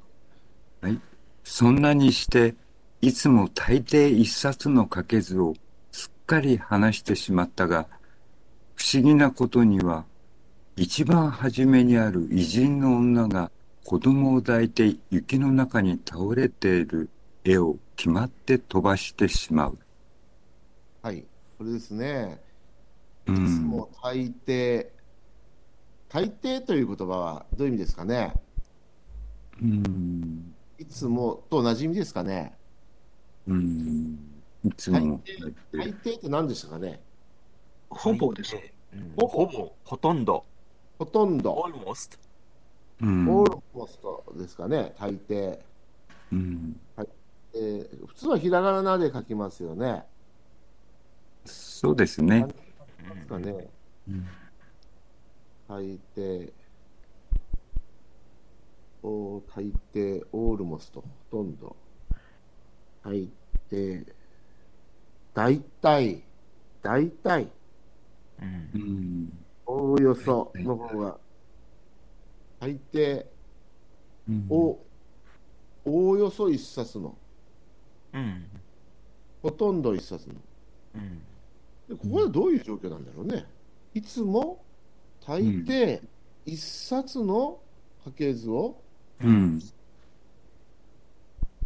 [1.44, 2.54] そんなにして、
[3.00, 5.54] いつも大抵一冊の書け図を
[5.92, 7.86] すっかり話してしまったが、
[8.74, 10.04] 不思議なことには、
[10.76, 13.50] 一番初めにある偉人の女が
[13.84, 17.10] 子供を抱いて雪の中に倒れている
[17.44, 19.78] 絵を決まって飛ばしてしまう。
[21.02, 21.24] はい。
[21.58, 22.42] これですね。
[23.26, 23.68] いつうん。
[23.68, 24.86] も大抵、
[26.14, 28.34] 大抵という言葉はどういう意味ですかね？
[29.60, 30.54] うん。
[30.78, 32.56] いつもと同じ意味ですかね？
[33.48, 34.16] うん。
[34.62, 35.20] いつ大も。
[35.24, 37.00] 抵、大抵って何でしたかね？
[37.90, 38.54] ほぼです。
[38.54, 40.44] うんほぼ、ほとんど、
[41.00, 42.16] ほとんど、almost。
[43.02, 43.28] うん。
[43.28, 44.94] オールモストですかね？
[44.96, 45.58] 大抵。
[46.30, 46.76] うん。
[46.96, 50.04] えー普通はひらがなで書きますよね。
[51.44, 52.46] そうですね。
[52.46, 53.68] ですかね？
[54.08, 54.28] うん
[55.68, 56.52] 大抵、
[59.02, 61.00] お大抵、オールモスト、
[61.30, 61.76] ほとんど。
[63.02, 63.28] 大
[63.70, 64.06] 抵、
[65.32, 66.22] 大体、
[66.82, 67.48] 大体、
[68.40, 69.32] うんうん。
[69.66, 71.18] おおよその方が、
[72.60, 73.26] 大抵、
[74.28, 74.78] うんお、
[75.84, 77.16] おおよそ一冊の、
[78.12, 78.44] うん
[79.42, 80.34] ほとんど一冊の。
[80.94, 81.22] うん
[81.88, 83.44] でここでどういう状況なんだろうね。
[83.92, 84.63] いつも
[85.26, 86.00] 大抵
[86.46, 87.58] 一冊の
[88.06, 88.80] 家系図を
[89.22, 89.60] うん。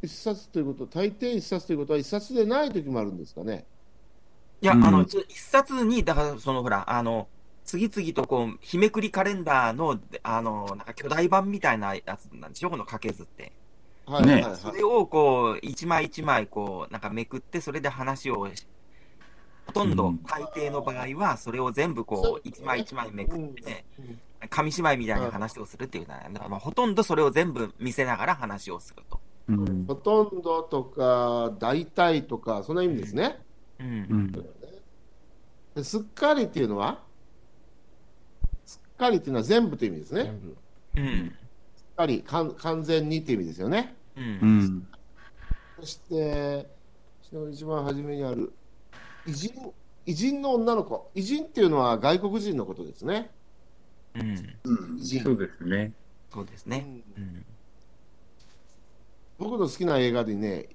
[0.01, 3.65] 一冊ということ、大抵一冊ということは一冊でない時もあるんですかね？
[4.61, 7.27] いや、うんあの、一冊に、だから、そのほら、あの、
[7.65, 12.71] 次々とこう、日めくりカレンダーの、あの、なんか巨大版みたいなやつなんでしょ？
[12.71, 13.45] この家系図って。
[13.45, 13.53] ね
[14.07, 14.57] はいはいはい。
[14.57, 18.67] それをこう、一枚一枚こう、なんかめくって、それで話をし、
[19.69, 24.19] ほとんどうん、大抵の場合は、それを全部こう、一枚一枚めくって、うん
[24.51, 29.21] 紙芝居みたいな話をするっていうのは、だからまあ、ほとんどそれを全部見せながら話をすると。
[29.49, 29.85] うん。
[29.87, 33.39] ほとんどとか、大体とか、そんな意味ですね。
[33.81, 33.83] う。
[33.83, 34.33] うんん。
[35.75, 37.03] ですっかりっていうのは、
[38.65, 40.23] すっかりっていうのは全部という意味ですね。
[40.25, 40.57] 全部。
[40.97, 41.35] うん。
[41.77, 43.97] すっかり、かん完全にっていう意味ですよね。
[44.17, 44.21] う。
[44.21, 44.89] うんん。
[45.81, 46.69] そして、
[47.51, 48.53] 一番初めにある、
[49.29, 49.75] 偉人、
[50.07, 51.11] 偉人の女の子。
[51.15, 53.31] 偉人っていうのは外国人のことですね。
[54.15, 54.99] うん。
[54.99, 55.23] 偉人。
[55.23, 55.93] そうですね。
[56.33, 57.03] そうですね。
[59.39, 60.69] 僕の好きな映画でね、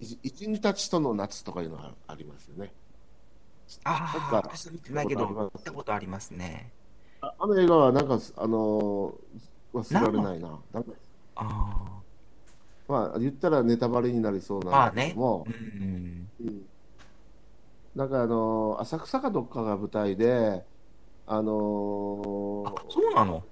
[0.00, 2.72] 偉偉人たちとの夏とかいうのがありますよね。
[3.84, 6.72] ああ、なんか私は見てないけど、見たことありますね。
[7.20, 9.42] ああの映画はなんか、あのー
[9.74, 10.60] 忘れられないな。
[10.72, 10.92] なんか
[11.36, 12.00] あ
[12.88, 15.16] まあ、言ったらネタバレになりそうなんだけど。
[15.20, 15.50] もう、
[15.84, 16.28] ん。
[16.40, 16.66] うん
[17.94, 20.64] なんかあのー浅草かどっかが舞台で、
[21.26, 23.42] あのあー、そうなの？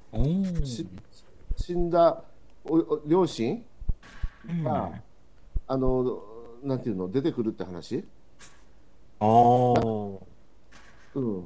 [1.57, 2.25] 死んだ
[2.65, 3.63] おお両親
[4.49, 4.65] うん。
[4.65, 4.91] が、
[5.67, 6.23] あの
[6.63, 8.05] なんていうの、出てくるって話、
[9.21, 10.21] おー。
[11.15, 11.45] うん、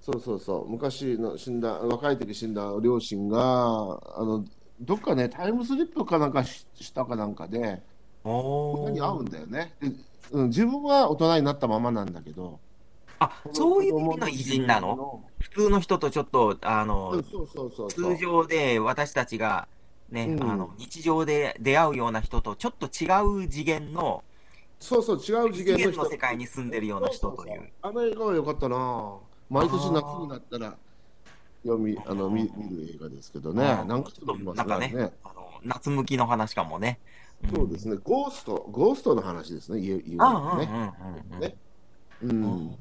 [0.00, 3.38] そうそうそう、昔の死んだ、若い時死んだ両親が、
[4.16, 4.44] あの、
[4.80, 7.82] どっかね、タイムスリップかなんかししたかなんかで、
[8.24, 9.74] に会うんだよね。
[9.80, 9.92] で
[10.32, 12.60] うん、自分は大人になったままなんだけど、
[13.18, 15.24] あ、そういう意味の偉人なの？
[15.40, 18.14] 普通の人とちょっと、あうのん、そうそうそうそう。
[18.14, 19.66] 通常で私たちが
[20.10, 23.10] ね、うんあの、日常で出会うような人とちょっと違
[23.44, 24.22] う次元の、
[24.78, 25.78] そうそう、違う次元の人。
[25.78, 27.70] 次元の世界に住んでるような人という。
[27.82, 29.16] あの映画は良かったな。
[29.48, 30.76] 毎年夏になったら
[31.64, 33.64] 読みあの見見る映画ですけどね。
[33.64, 37.00] なんかちょっと見ますなんかね、あの夏向きの話かもね。
[37.46, 37.96] んそうですね。
[38.02, 39.80] ゴースト、ゴーストの話ですね。
[39.80, 40.92] 言うね。
[41.40, 41.56] ね
[42.22, 42.76] うん。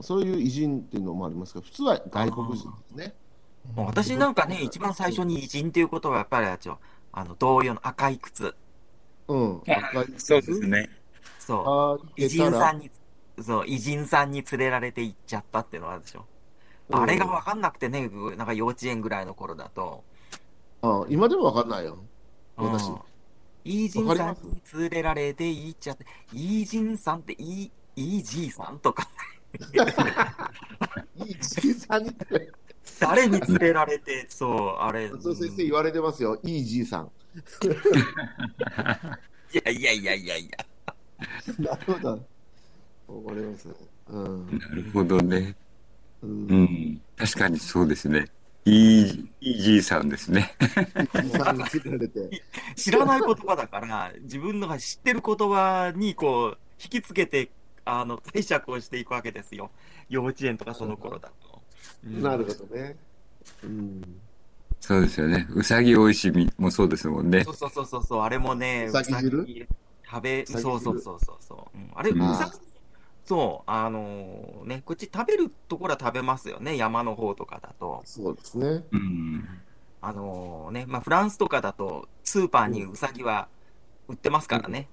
[0.00, 3.14] そういう偉人っていうのもありますが、普通は外国人ですね。
[3.74, 6.78] もう私なんかね、一番最初に偉人っていうことはやっぱりあれですよ
[7.12, 8.54] あの、同様の赤い靴。
[9.28, 9.62] うん。
[10.18, 10.90] そうですね。
[11.38, 12.06] そう。
[12.06, 12.90] あ偉人さんに、
[13.40, 16.20] そう、偉人さんに連れられて行っちゃったっていうのはあるでしょ。
[16.20, 16.36] うん
[16.88, 20.04] あれがわかんなくてね、なんか幼稚園ぐらいの頃だと。
[20.82, 21.98] あ今でもわかんないよ。
[22.56, 22.92] 私。
[23.66, 29.08] うんイージンさんに連れられて行っちゃって、イージンさんってイー、イージーさんとか、
[31.16, 32.14] いいじいさんに。
[33.00, 35.08] 誰に連れられて、そう、あれ。
[35.20, 36.38] そう先生言われてますよ。
[36.42, 37.10] いいじいさん。
[39.52, 40.66] いやいやいやいやいや。
[41.58, 42.10] なるほど。
[42.10, 42.18] わ
[43.34, 43.74] かりますね。
[44.08, 44.58] うん。
[44.58, 45.56] なるほどね。
[46.22, 46.26] う。
[46.26, 47.00] うんん。
[47.16, 48.26] 確かにそうですね。
[48.66, 50.54] いい、いいじいさんですね。
[52.74, 57.48] 知らない言葉だから、自分のが知ってる言葉にこう、引きつけて、
[57.84, 59.70] あの、解釈をしていくわけですよ。
[60.08, 61.62] 幼稚園とかその頃だと。
[62.04, 62.96] うんなるほどね。
[63.62, 64.02] うん。
[64.80, 65.46] そうですよね。
[65.54, 67.52] うさぎおいしみもそうですもんねそ。
[67.52, 69.68] うそうそうそうそう、あれもね、うさぎ汁？
[70.08, 71.78] 食べ、そうそうそうそうそう。
[71.78, 72.58] うんあれ、ううんさぎ、
[73.26, 78.02] そう、あのね、こっち食べるところは食べますよね、山の方とかだと。
[78.06, 78.84] そうですね。
[78.92, 79.44] うん。
[80.00, 83.48] あのね、まあ、フランスとかだと、スーパーにうさぎは
[84.08, 84.88] 売ってますからね。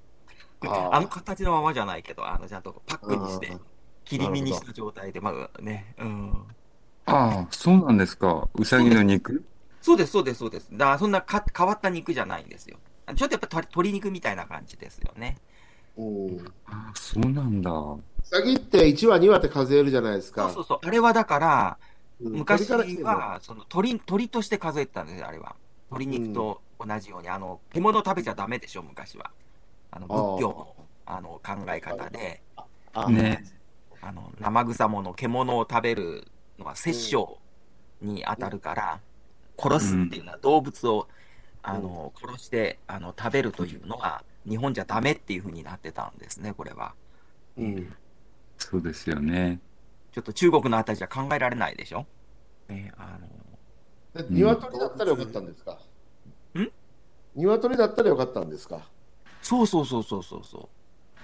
[0.62, 3.58] あーあの形のままじゃないけど、あの、ちゃんとパックにして
[4.06, 6.48] 切り身にした状態で、まあね、うん。
[7.06, 8.50] ああ、そうなんですか。
[8.56, 9.46] うさぎの肉？
[9.82, 10.70] そうです、そうです、そうです。
[10.72, 12.78] だからそんなか変わった肉じゃないんですよ。
[13.16, 15.38] ちょっとやっぱ鶏鶏肉みたいな感じですよね。
[15.98, 16.46] うん。
[16.66, 17.72] ああ、そうなんだ。
[17.72, 20.44] うさぎって1羽2羽って数えるじゃないですか。
[20.46, 20.80] そうそうそう。
[20.88, 21.78] あれはだから、
[22.22, 22.72] うん昔
[23.04, 25.56] は、その鳥、鳥として数えてたんですよ、あれは。
[25.92, 29.30] 鶏肉と同じように、あの、獣食べちゃダメでしょ、昔は。
[29.92, 30.76] あの、仏教の、
[31.06, 32.42] あの、考え方で、
[32.94, 33.44] あね。
[34.02, 36.28] あの、生臭もの、獣を食べる
[36.60, 37.40] のは殺生
[38.02, 39.00] に当たるから、
[39.58, 41.08] 殺すっていうのは動物を、
[41.62, 46.94] あの、殺して、あの、食べるというのは、日本じゃダメっていうふうになってたんですね、これは。
[47.58, 47.94] うん。
[48.58, 49.60] そうですよね。
[50.12, 52.06] ちょっと中国のあたりじゃ考えられないでしょ？
[52.70, 53.18] ね、あ
[54.16, 55.80] の、で鶏だったらよかったんですか？
[56.56, 56.68] ん？
[57.36, 58.88] 鶏だったらよかったんですか？
[59.42, 60.70] そうそうそうそうそうそ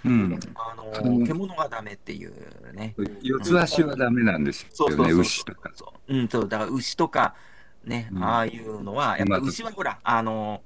[0.04, 0.10] う。
[0.10, 0.40] うん。
[0.56, 2.96] あのうん獣がダメっていうね。
[3.22, 5.72] 四つ足はダメなんですよね、そうそうそう牛とか。
[5.76, 6.16] そう。
[6.18, 7.36] うん、そう、だから牛とか、
[7.84, 10.64] ね、うんああいうのは、やっぱ牛はほら、あの、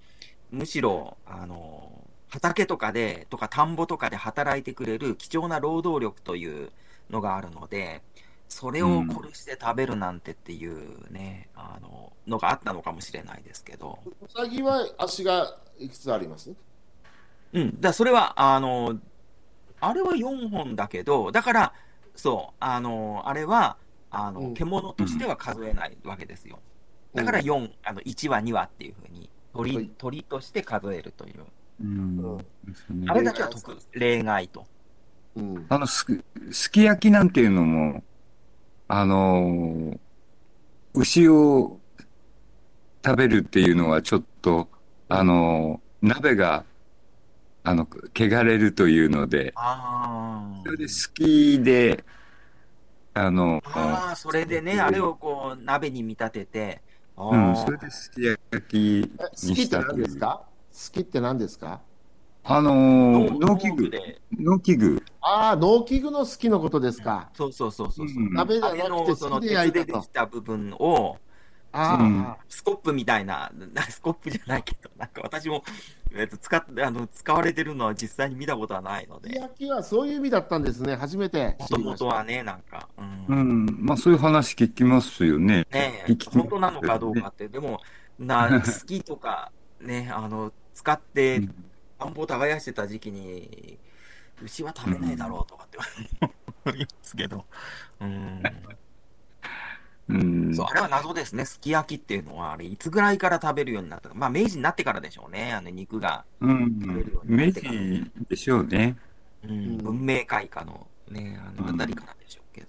[0.50, 1.93] むしろ、あの、
[2.34, 6.72] 畑とかで、とか田んぼとかで働いてくれる貴重な労働力という
[7.12, 8.02] のがあるので、
[8.50, 14.00] それを殺して食べるなんてっていうね、あの、のがあったのかもしれないですけど。
[14.20, 16.56] うさぎは足がいくつあります？
[17.54, 17.80] うん。
[17.80, 19.00] だそれは、あの、
[19.80, 21.74] あれは4本だけど、だから、
[22.16, 23.78] そう、あの、あれは、
[24.10, 26.60] あの、うん獣としては数えないわけですよ。
[27.14, 31.46] だから4、あの、1話、2話っていうふうに、鳥、はい鳥として数えるという。
[31.82, 32.38] うん。
[33.08, 34.66] あれだけは特、例外と。
[35.36, 35.66] うん。
[35.70, 38.04] あの、すく、すき焼きなんていうのも、
[38.88, 40.00] あのー
[40.96, 41.80] 牛を
[43.04, 44.68] 食べるっていうのはちょっと、
[45.10, 46.66] あのー鍋が、
[47.64, 52.04] あの、汚れるというので、あそれで好きで、
[53.14, 56.82] あの、ああ、それでね、あれをこう、鍋に見立てて、
[57.16, 60.04] あうん、あそれですき焼きにきって何したという。
[60.04, 60.42] ですか？
[60.46, 60.53] 好
[60.92, 61.82] きって何ですか？
[62.44, 64.22] あのー農機具、で。
[64.38, 67.30] 農機具、ああ、農機具の好きのことですか。
[67.34, 68.08] そうそうそうそう。
[68.08, 70.08] うん鍋じゃなくの、その、て好きで鉄焼いたとででき。
[70.10, 71.18] た部分を、
[71.72, 75.64] あうんあ、スコップみたいな、なスコップじゃないけど、なんか私も、
[76.16, 80.96] えっと、使って、あの、使われてるのは実際に見たことはないので、焼きはそういう意味だったんですね。
[80.96, 81.80] 初めてもと。
[81.80, 83.26] もとはね、なんか、うん。
[83.28, 85.66] うん、まあそういう話聞きますよね。
[85.72, 87.80] ね本当なのかどうかって、でも、
[88.20, 91.42] な、 好きとか、ね、あの、使って、
[92.00, 93.78] 田んぼを耕してた時期に、
[94.42, 95.78] 牛は食べないだろうとかって
[96.66, 97.46] 思 いますけど、
[98.00, 98.44] うん。
[100.10, 100.56] うん。
[100.56, 101.46] そう、あれは謎ですね。
[101.46, 104.16] すき焼きっていうのは、あれ、いつぐらいから食べるようになったか。
[104.16, 105.54] まあ、明治になってからでしょうね。
[105.54, 106.26] あの、肉が。
[106.42, 107.22] うん。
[107.24, 107.62] 明治
[108.28, 108.98] でしょうね。
[109.44, 112.68] うん、文明開化のね、あの、あたりからでしょうけど。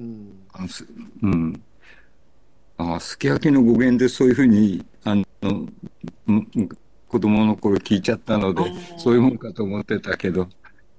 [0.00, 0.46] うん。
[0.52, 0.86] あす
[1.22, 1.62] うん。
[2.78, 5.24] あ、すき焼きの語源でそういうふうに、あの、
[6.26, 6.48] うん
[7.08, 8.62] 子供の頃聞いちゃったので、
[8.98, 10.48] そういうもんかと思ってたけど、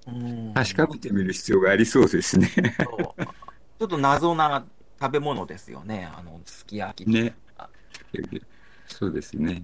[0.08, 0.54] うん。
[0.54, 2.48] 確かめてみる必要がありそうですね。
[2.48, 4.66] ちょっと謎な
[5.00, 6.10] 食べ物ですよね。
[6.18, 7.10] あの、すき焼き。
[7.10, 7.36] ね。
[8.88, 9.64] そうですね。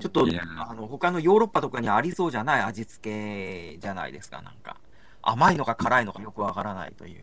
[0.00, 0.26] ちょっと
[0.58, 2.62] あの、他のヨーロッパとかにありそうじゃない？
[2.62, 4.78] 味付けじゃないですか、なんか。
[5.20, 7.22] 甘いのか辛いのかよくわからないという。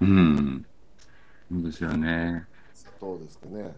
[0.00, 0.66] うん。
[1.52, 2.46] そうですよね。
[2.98, 3.76] そうですかね。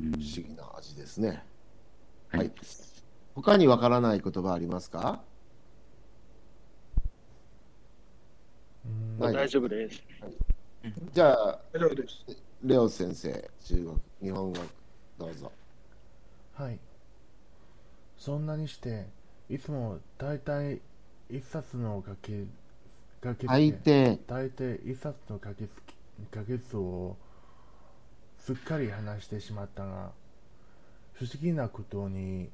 [0.00, 1.44] うん不思議な味ですね。
[2.38, 2.52] はい。
[3.34, 5.22] 他にわからない言葉ありますか？
[8.86, 10.02] うんはい大丈夫です。
[11.12, 12.24] じゃあ、大丈夫です。
[12.62, 14.60] レオ先生、中国、日本語、
[15.18, 15.50] どうぞ。
[16.54, 16.78] はい。
[18.18, 19.06] そんなにして、
[19.48, 20.80] いつも大体
[21.30, 22.46] 一冊の書き、
[23.22, 25.68] 書き大抵、大体一冊の書き
[26.34, 27.16] 書き数を
[28.38, 30.12] すっかり話してしまったが、
[31.14, 32.50] 不思議なことに、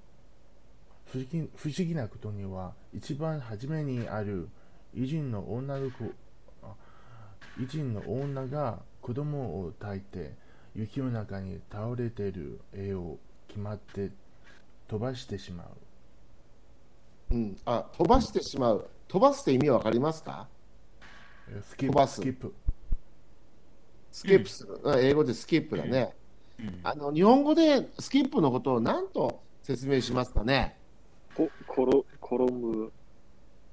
[1.06, 4.48] 不思議不思議なことには、一番初めにある
[4.94, 6.04] 偉人の女の子、
[6.62, 6.74] あ
[7.58, 10.34] 偉人の女が子供を抱いて
[10.74, 14.10] 雪の中に倒れている絵を決まって
[14.88, 15.64] 飛ばしてしま
[17.30, 17.34] う。
[17.34, 18.88] うん、あ、飛ばしてしまう。
[19.08, 20.48] 飛ばすって意味わかりますか？
[21.48, 22.54] えスキップ、飛ばすスキップ。
[24.12, 24.80] スキップする。
[24.82, 26.14] うん英語でスキップだね。
[26.62, 30.76] うんあの、日本語でスキップのことを何と説明しますかね？
[31.34, 32.92] こ、ころ、転ぶ。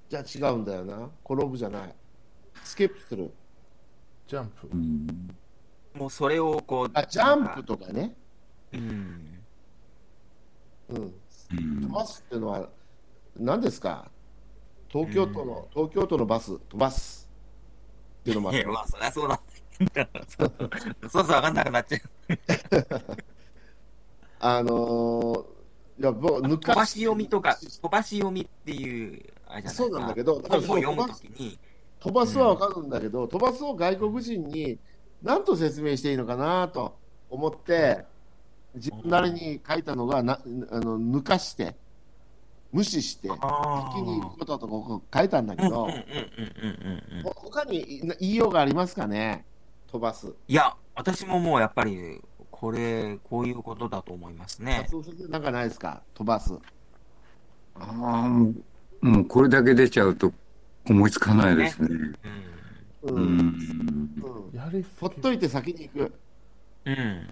[0.09, 1.09] じゃあ違うんだよな。
[1.29, 1.95] 転ぶじゃない。
[2.63, 3.31] スキップする。
[4.27, 4.75] ジャンプう。
[4.75, 5.35] ん。
[5.93, 8.15] もうそれをこう、あ、ジャンプとかね。
[8.73, 9.39] うん。
[10.89, 10.97] うん。
[10.97, 12.69] うん飛ばすっていうのは
[13.38, 14.11] 何ですか？
[14.89, 17.29] 東京都の、東京都のバス飛ばす
[18.21, 19.39] っていうのもあるまあ、そりゃそうだ。
[19.78, 20.53] そ う
[21.09, 22.01] そうそう、わかんなくなっちゃう。
[24.39, 31.57] あのー、いや僕飛昔ばし読みとか、飛ばし読みっていう、あれじゃないそうなんだけどだから読むときに、
[31.99, 34.78] 飛ばすはわかるんだけど、飛ばすを外国人に
[35.23, 36.95] 何と説明していいのかなと
[37.30, 38.05] 思って
[38.75, 40.39] 自分なりに書いたのがな
[40.71, 41.75] あの抜かして
[42.71, 45.88] 無視してあ先に行くこととこう書いたんだけど、
[47.23, 49.45] 他に言いようがありますかね？
[49.97, 50.31] 飛ばす。
[50.47, 52.21] いや、私ももうやっぱり、
[52.51, 54.87] これ、こういうことだと思いますね。
[55.29, 56.03] なんかないですか？
[56.13, 56.53] 飛ばす。
[57.75, 58.53] ああ、も
[59.01, 60.31] うこれだけ出ちゃうと
[60.87, 61.89] 思いつかないですね。
[63.03, 63.15] うん。
[63.15, 64.51] うん。
[64.53, 66.13] やはりほっといて先に行く。
[66.85, 67.29] うん。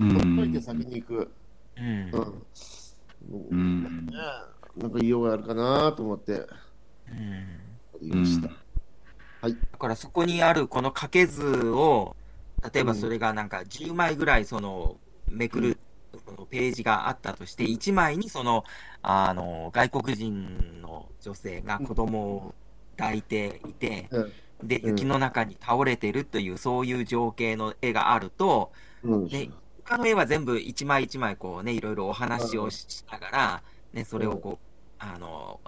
[0.00, 0.62] うほっといてん。
[0.62, 1.30] 先に行く。
[1.76, 2.10] うん。
[2.12, 2.16] う
[3.36, 3.48] ん。
[3.50, 4.06] うん。
[4.06, 4.12] ね
[4.76, 7.60] えなんか言いようがあるかなと思ってうん
[8.00, 8.50] 言いました。
[9.42, 12.16] だからそこにあるこの掛け図を、
[12.72, 14.96] 例えばそれがなんか10枚ぐらいその
[15.28, 15.78] めくる
[16.50, 18.64] ページがあったとして、1枚にその、
[19.02, 22.54] あの、外国人の女性が子供を
[22.96, 24.32] 抱いていて、うん。
[24.68, 24.88] で、うん。
[24.90, 28.72] 雪の中に倒れてるという、そういう情景の絵があると、
[29.02, 29.28] うん。
[29.28, 29.50] で、
[29.84, 33.62] 他の絵は全部一枚一枚こうね、いろいろお話をしながら、
[33.92, 34.66] ね、それをこう、
[34.98, 35.60] あの、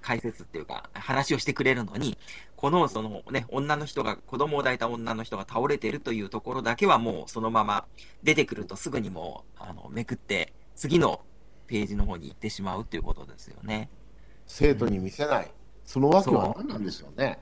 [0.00, 2.16] 解説っていうか、話をしてくれるのに、
[2.58, 7.86] このそのね、女の人が、子供を抱いた女の人が倒れてるというところだけはもうそのまま
[8.24, 11.20] 出てくるとすぐにもう、あの、めくって、次の
[11.68, 13.88] ページの方に行ってしまうっていうことですよね。
[14.48, 15.50] 生徒に見せない。
[15.84, 17.38] そのわけは何なんでしょうね。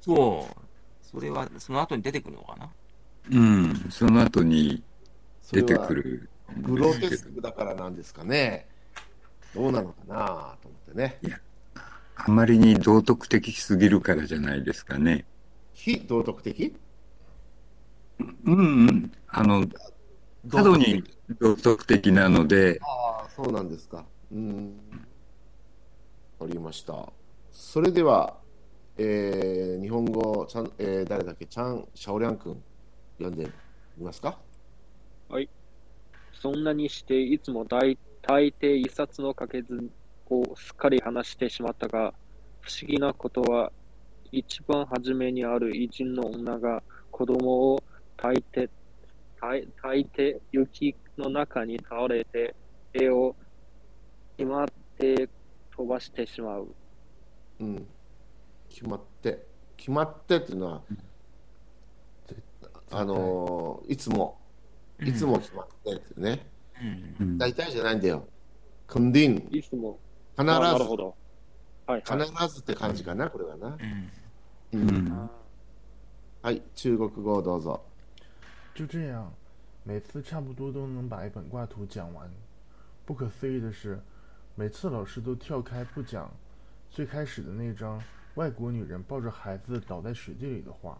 [0.00, 0.54] そう。
[1.00, 2.68] それは、その後に出てくるのかな？
[3.30, 3.86] うん。
[3.88, 4.82] その後に
[5.52, 6.28] 出てくる。
[6.62, 8.66] グロテスクだからなんですかね。
[9.54, 11.18] どうなのかなと思ってね。
[12.16, 15.26] あまりに道徳的すぎるからじゃないですかね。
[15.74, 16.74] 非道徳的？
[18.44, 18.62] うんう
[18.92, 19.12] ん。
[19.28, 19.66] あの、
[20.48, 21.04] 過度に
[21.38, 24.04] 道徳的なので、ああ、そうなんですか。
[24.32, 24.80] うん。
[26.38, 27.12] わかりました。
[27.52, 28.38] それでは、
[28.96, 32.62] えー日本語、ちゃん、えー誰だっけ、ちゃん、シャオリャン君、
[33.18, 33.50] 読んで
[33.98, 34.38] みますか？
[36.32, 39.90] そんなにして、いつも大大抵一冊の書けず
[40.30, 42.14] をすっかり話してしまったが、
[42.60, 43.72] 不思議なことは、
[44.32, 47.82] 一番初めにある偉人の女が子供を
[48.16, 48.68] 抱いて、
[49.40, 52.54] 抱い抱いて雪の中に倒れて、
[52.92, 53.36] 絵を
[54.36, 54.66] 決まっ
[54.98, 55.28] て
[55.76, 56.74] 飛ばしてしまう。
[57.60, 57.86] うん。
[58.68, 59.46] 決まって、
[59.76, 60.82] 決まってっていうのは、
[62.90, 64.38] あのーいつも、
[65.00, 66.46] いつも決まってってね。
[66.80, 68.26] うんうん大体じゃないんだよ。
[68.86, 69.98] クンディン、いつも。
[70.36, 71.14] 必あなるず、ほど。
[71.86, 72.20] はい、はい。
[72.26, 73.78] 必ずって感じかな、これはな。
[74.72, 75.30] うんうんうん
[76.42, 77.80] はい、中国語どうぞ。
[78.74, 79.32] 就这样，
[79.84, 82.30] 每次差不多都能把一本挂图讲完。
[83.04, 84.00] 不可思议的是，
[84.54, 86.30] 每次老师都跳开不讲
[86.90, 88.02] 最开始的那张
[88.34, 90.98] 外国女人抱着孩子倒在水地里的画。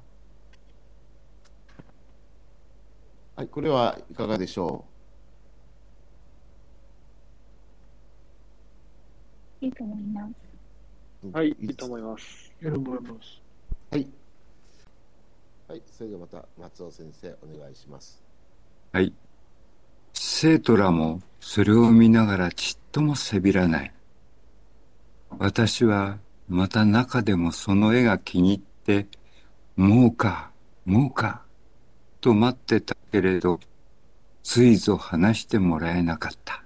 [3.37, 4.85] はい、これはいかがでしょ
[9.61, 10.35] いいと思います。
[11.25, 12.53] うはい、いいと思います。
[12.63, 13.43] いいと思います。
[13.91, 14.07] はい。
[15.69, 18.23] はい、それではまた松尾先生、お願いします。
[18.93, 19.13] はい。
[20.13, 23.93] 生徒らもそれを見ながらちっともせびらない。
[25.39, 29.07] 私はまた中でもその絵が気に入って、
[29.77, 30.51] もうか、
[30.85, 31.43] もうか、
[32.21, 33.61] と待ってたけれど、
[34.43, 36.63] ついぞ話してもらえなかった。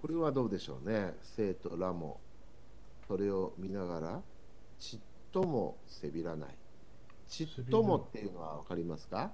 [0.00, 1.14] はい、これはどうでしょうね。
[1.22, 2.20] 生徒らも
[3.06, 4.22] それを見ながら、
[4.78, 5.00] ちっ
[5.32, 6.50] ともせびらない。
[7.28, 9.32] ちっともっていうのは分かりますか？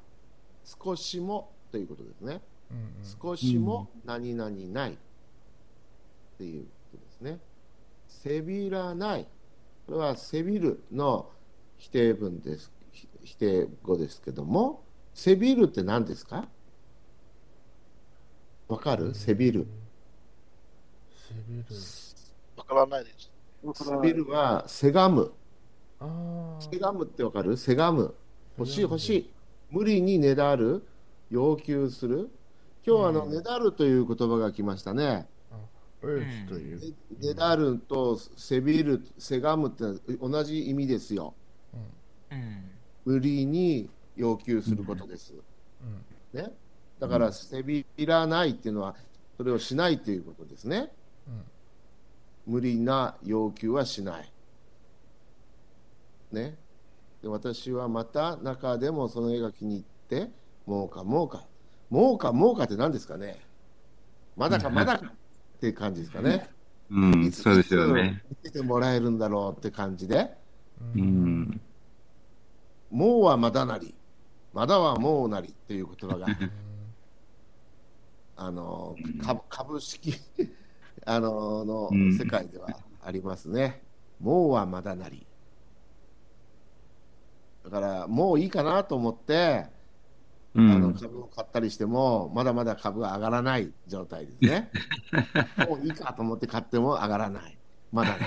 [0.64, 2.40] 少しもということですね。
[2.70, 4.96] 嗯嗯，少しも何々ないっ
[6.38, 7.38] ていうことですね。
[8.08, 9.26] せびらない。
[9.86, 11.30] これはせびるの
[11.76, 12.72] 否定文です。
[12.90, 16.48] ひ否定語ですけども、せびるって何ですか？
[18.66, 19.14] わかる？
[19.14, 19.66] せびる。
[21.34, 21.64] せびる。
[22.56, 23.30] わからないです。
[23.74, 25.32] せびるはせがむ。
[26.60, 27.56] せがむってわかる？
[27.56, 28.14] せがむ。
[28.58, 29.30] 欲しい欲しい。
[29.70, 30.86] 無理にねだる。
[31.30, 32.30] 要求する。
[32.86, 35.26] 今日はあの、うんねだるという言葉が来ましたね。
[36.02, 36.46] ね
[37.20, 41.34] ねだるとせびる、せがむって同じ意味ですよ。
[42.30, 42.70] うん
[43.06, 45.34] 無理に要求することです。
[45.82, 46.52] うんね。
[46.98, 48.94] だから、せびらないっていうのは、
[49.36, 50.90] それをしないということですね。
[52.46, 54.30] 無理な要求はしない。
[56.32, 56.56] ね。
[57.22, 60.30] で私はまた中でもその絵が気に入って、
[60.66, 61.46] もうかもうか。
[61.90, 63.40] もうかもうかって何ですかね。
[64.36, 65.10] まだかまだかっ
[65.60, 66.48] ていう感じですかね。
[66.90, 68.22] うん、いつそうですよね。
[68.42, 70.30] 見てもらえるんだろうって感じで、
[70.94, 70.98] う。
[70.98, 71.60] うんん。
[72.90, 73.94] もうはまだなり、
[74.52, 76.26] まだはもうなりっていう言葉が、
[78.36, 80.14] あの株株式
[81.06, 82.68] あののうん世界では
[83.04, 83.82] ありますね。
[84.20, 85.26] もうはまだなり。
[87.64, 89.66] だから、もういいかなと思って、
[90.54, 90.94] うあのん。
[90.94, 94.70] 株を買ったりしても、まだまだ株が上がらない状態ですね。
[95.68, 97.58] もういいかと思って買っても上がらない。
[97.92, 98.20] まだない。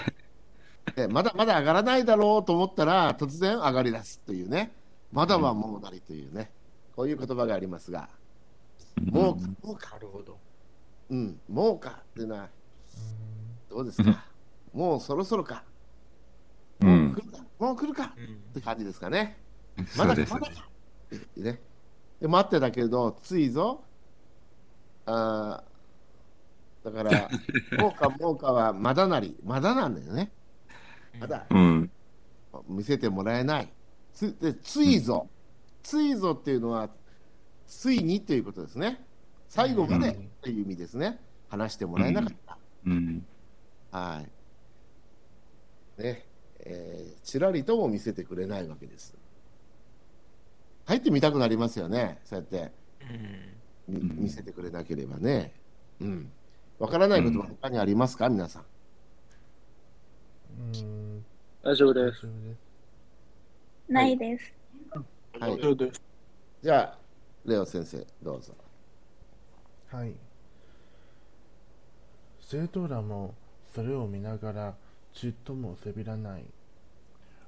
[0.95, 4.71] でまだまだ上がらないだろうと思ったら、突然上がり出すというね。
[5.11, 6.51] まだはもうなりというね。
[6.95, 8.09] こういう言葉がありますが、
[9.05, 10.37] もうか、もうか、なるほど。
[11.09, 12.49] うん、もうかっていうのは、
[13.69, 14.23] どうですか？
[14.73, 15.63] もうそろそろか。
[16.81, 19.37] うん来るかもう来るかうんって感じですかね。
[19.97, 20.39] まだかま。
[20.39, 20.63] だか
[21.37, 21.61] ね。
[22.21, 23.83] で待ってたけど、ついぞ、
[25.05, 27.29] あーだから、
[27.79, 30.31] もうかもうかはまだなり、まだなんだよね。
[31.19, 31.91] まだうん。
[32.67, 33.71] 見せてもらえない。
[34.13, 35.27] つでついぞ、
[35.83, 36.89] ついぞっていうのは、
[37.67, 39.05] ついにということですね。
[39.47, 41.19] 最後までという意味ですね。
[41.49, 42.57] 話してもらえなかった。
[42.85, 43.25] うん。
[43.91, 44.23] は
[45.97, 46.01] い。
[46.01, 46.25] ね、
[46.59, 49.15] えーちらりとも見せてくれないわけです。
[50.85, 52.71] 入ってみたくなりますよね、そうやって
[53.87, 55.53] みうん見せてくれなければね。
[55.99, 56.31] うん。
[56.79, 58.63] わからないことは他にありますか、皆さん。
[60.59, 61.25] うん。
[61.63, 62.27] 大丈夫です。
[63.89, 64.53] ないです。
[65.39, 65.59] はい。
[66.61, 66.97] じゃあ、
[67.45, 68.53] レオ先生、どうぞ。
[69.91, 70.13] はい。
[72.41, 73.35] 生徒らも
[73.77, 74.75] それを見ながら
[75.13, 76.45] ちっともせびらない。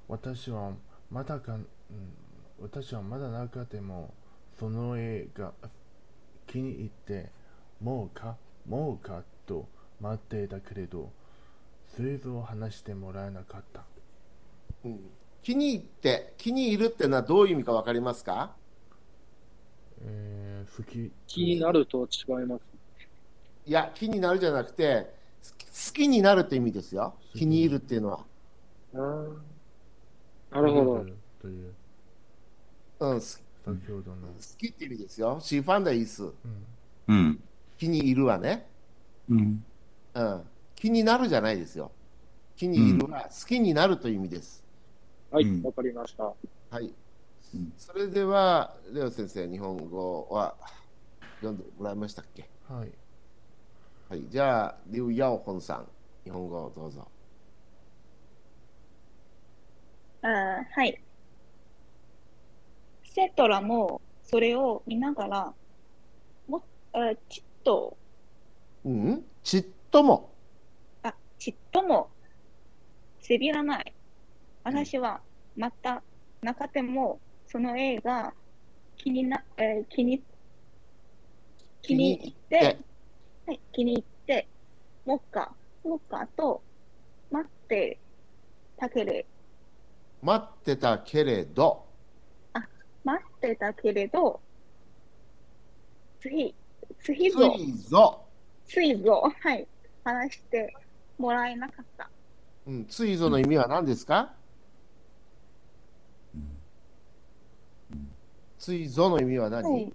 [0.08, 0.74] 私は
[1.10, 1.66] まだか、うん、
[2.62, 4.14] 私はまだ中でも
[4.60, 5.54] その絵が
[6.46, 7.32] 気に入って、
[7.82, 9.68] もうか、もうかと
[10.00, 11.10] 待っていたけれど、
[11.98, 13.82] それぞ話してもらえなかった。
[14.86, 15.00] うん
[15.42, 18.52] 気に入って、気に入るってのはどういう意味かわかりますか？
[20.04, 21.12] えー、好き。
[21.26, 22.62] 気になると違います。
[23.66, 27.16] いや、気になるじゃなくて、好きになるって意味ですよ。
[27.34, 28.26] 気に入るっていうのは。
[28.94, 29.38] あー
[30.52, 31.06] なるほど。
[31.42, 31.74] という、
[33.00, 34.28] うん、好先ほどの。
[34.58, 35.40] きって意味ですよ。
[35.42, 36.24] シーファンダイス。
[36.24, 36.34] うん。
[37.08, 37.44] うん。
[37.78, 38.68] 気に入るはね。
[39.30, 39.64] うん。
[40.14, 40.42] うん。
[40.76, 41.92] 気になるじゃないですよ。
[42.56, 44.64] 気に入るは好きになるという意味です。
[45.32, 46.24] はい、うんわかりました。
[46.24, 46.36] は
[46.82, 46.94] い。
[47.54, 50.56] うんそれでは、レオ先生、日本語は
[51.38, 52.50] 読んでもらいましたっけ？
[52.68, 52.92] はい。
[54.10, 54.28] はい。
[54.30, 55.90] じゃあ、リュウ・ヤオホンさん、
[56.26, 57.10] 日本語をどうぞ。
[60.22, 61.06] あーはい。
[63.04, 65.56] 生徒らもそれを見ながら、
[66.48, 68.00] もあちっと、
[68.84, 69.26] うん？
[69.44, 70.36] ちっとも。
[71.04, 72.16] あ、ちっとも
[73.20, 73.96] せびらない。
[74.64, 75.24] 私は
[75.56, 76.04] また
[76.42, 78.34] 中でもその映画
[78.98, 80.26] 気にな、えー気に、
[81.82, 82.80] 気に入って、
[83.50, 84.48] はい、気に入って、
[85.08, 85.52] ウォッカ、
[85.84, 86.62] ウォッカと
[87.32, 87.98] 待って
[88.78, 89.26] たけれ、
[90.22, 91.84] 待ってたけれど、
[93.04, 94.40] 待ってたけれど、
[96.22, 96.54] 次、
[97.02, 98.26] 次つぞ、いぞ、
[98.68, 99.68] ついぞ、はい、
[100.04, 100.72] 話して
[101.18, 102.08] もらえなかった。
[102.68, 104.32] うん、ついぞの意味は何ですか？
[108.60, 109.92] ついぞの意味は何、はい。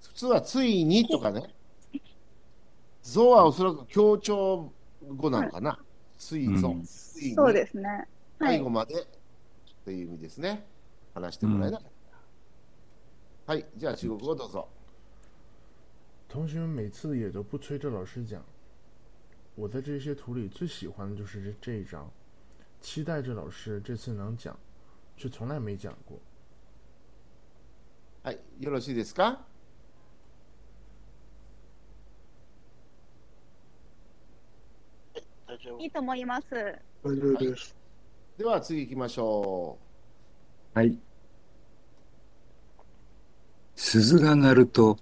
[0.00, 1.42] 普通はついにとかね。
[3.02, 4.72] ぞはおそらく強調
[5.16, 5.78] 語なのかな。
[6.16, 7.88] ついぞ、うんついにそうですね。
[7.88, 8.70] はい最後。
[8.70, 9.06] まで
[9.84, 10.66] という意味ですね。
[11.14, 11.90] 話してもらえなかっ
[13.46, 13.52] た。
[13.52, 14.68] はい、じゃあ中国語どうぞ。
[16.28, 18.42] 同学们每次也都不催着老师讲。
[19.54, 22.10] 我在这些图里最喜欢的就是这这一张，
[22.80, 24.56] 期待着老师这次能讲，
[25.16, 26.18] 却从来没讲过。
[28.22, 29.44] はい、よろしいですか
[35.46, 36.46] 大丈夫いいと思います。
[37.04, 37.76] 大丈夫です。
[38.36, 39.78] では次行きましょ
[40.74, 40.98] はい。
[43.76, 44.98] 鈴が鳴ると、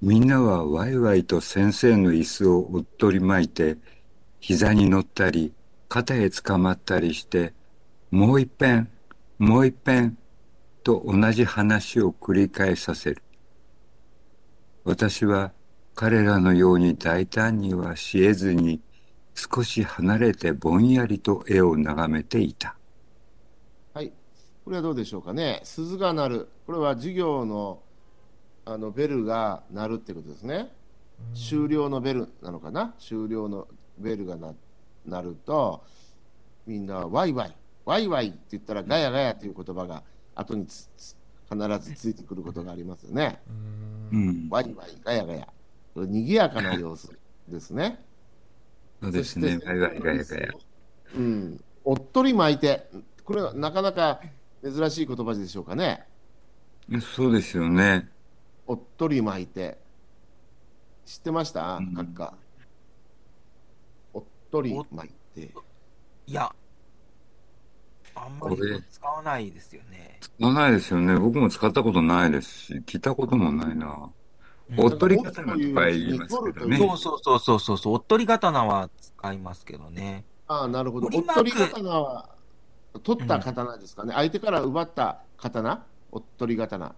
[0.00, 3.76] みんなはワイワイと先生の椅子をおっ取り巻いて、
[4.40, 5.52] 膝に乗ったり、
[5.88, 7.52] 肩へつかまったりして、
[8.10, 8.88] もう一遍、
[9.38, 10.16] もう一遍、
[10.84, 13.22] と同じ話を繰り返させる。
[14.84, 15.50] 私は
[15.96, 18.80] 彼らのように大胆にはしえずに、
[19.36, 22.74] 少し離れてぼんやりと絵を眺めていた。
[23.94, 23.98] う。
[23.98, 24.10] はい、
[24.64, 25.60] これはどうでしょうかね。
[25.62, 26.48] 鈴が鳴る。
[26.66, 27.80] これは授業の
[28.64, 30.72] あのベルが鳴るってことですね。
[31.34, 33.68] 終了のベルなのかな終了の
[33.98, 34.54] ベルがな
[35.06, 35.84] 鳴ると、
[36.66, 40.02] みんなワイワイ、ワイワイって言ったらガヤガヤという言葉が
[40.34, 41.16] 後につつ
[41.50, 43.40] 必ずついてくることがありますよね。
[44.12, 44.48] うん。
[44.50, 45.46] ワイワイ、ガヤガヤ。
[45.94, 47.16] 賑やかな様子
[47.48, 48.02] ですね。
[49.06, 49.58] そうですね。
[49.60, 50.48] そガヤガヤガヤガヤ。
[51.16, 51.64] うん。
[51.84, 52.90] おっとり巻いて、
[53.24, 54.20] これはなかなか
[54.62, 56.04] 珍しい言葉でしょうかね。
[57.00, 58.08] そうですよね。
[58.66, 59.78] おっとり巻いて。
[61.04, 61.76] 知ってました？
[61.76, 62.34] うん閣下。
[64.12, 65.52] おっとり巻いて。
[66.26, 66.52] いや、
[68.16, 68.56] あんまり
[68.90, 70.18] 使わないですよね。
[70.20, 71.16] 使わないですよね。
[71.16, 74.10] 僕も使ったことないですし、聞いたこともないな。
[74.76, 76.76] おっとり刀はいっぱい言いますけどね。
[76.76, 80.24] そうそうそうそうそうそう、おっとり刀は使いますけどね。
[80.48, 81.06] ああ、なるほど。
[81.06, 82.28] おっとり刀は、
[83.02, 84.12] 取った刀ですかね。
[84.14, 85.84] 相手から奪った刀？
[86.10, 86.94] おっとり刀。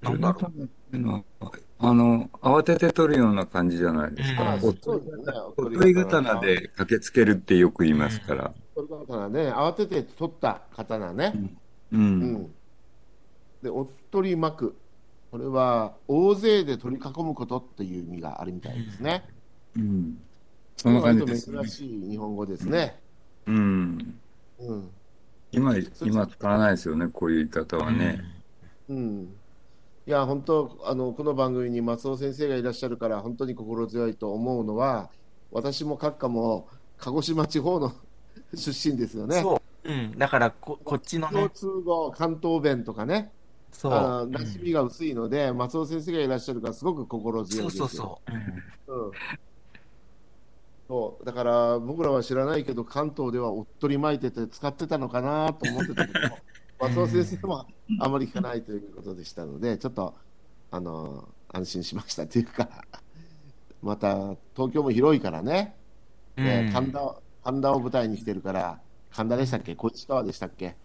[0.00, 4.54] なんだろうっていうのはあの、慌てて取るような感じじゃないですうんか。
[4.54, 4.74] うですね。
[5.46, 8.52] おっとり刀で駆けつけるってよく言いますから。
[8.74, 9.52] おっとり刀ね。
[9.52, 11.32] 慌てて取った刀ね。
[11.92, 11.96] う。
[11.96, 12.54] うんん。
[13.62, 14.76] で、おっとり巻く。
[15.34, 19.24] これは、大勢で取り囲むことっていう意味があるみたいですね。
[19.76, 20.16] うん。
[20.76, 21.58] そんな感じですね。
[21.58, 23.00] 珍しい日本語ですね。
[23.46, 24.14] うん。
[24.60, 24.90] うん。
[25.50, 28.22] 今、今使わないですよね、こういう言い方はね。
[28.88, 29.22] うん。
[30.06, 35.10] いや、本当、あの、この番組に松尾先生がいらっしゃるから、本当に心強いと思うのは、
[35.50, 37.92] 私も閣下も鹿児島地方の
[38.54, 39.42] 出身ですよね。
[39.42, 39.92] そう。
[39.92, 40.16] うん。
[40.16, 43.32] だからこ、こっちの共ね、通語、関東弁とかね、
[43.74, 43.92] そう。
[43.92, 48.20] あの馴染みが薄いので、松尾先生がいらっしゃるから、すごく心強いそうですよ。
[48.22, 48.32] そう
[48.88, 48.94] そう。
[48.94, 48.96] う。
[49.00, 49.06] ん。
[49.06, 49.12] うん。
[50.88, 51.24] そう。
[51.24, 56.18] だから僕らは知らないけど関東ではおっとり巻いてて使ってたのかなと思ってたけど
[56.80, 57.66] 松尾先生も
[58.00, 60.14] あまり聞かないということでしたのでちょっと
[60.70, 62.68] あの安心しましたというか
[63.80, 65.74] また東京も広いからね、
[66.36, 66.72] ねうん。
[66.72, 68.78] 神田神田を舞台にしてるから
[69.10, 69.74] 神田でしたっけ？
[69.74, 70.76] 小石川でしたっけ？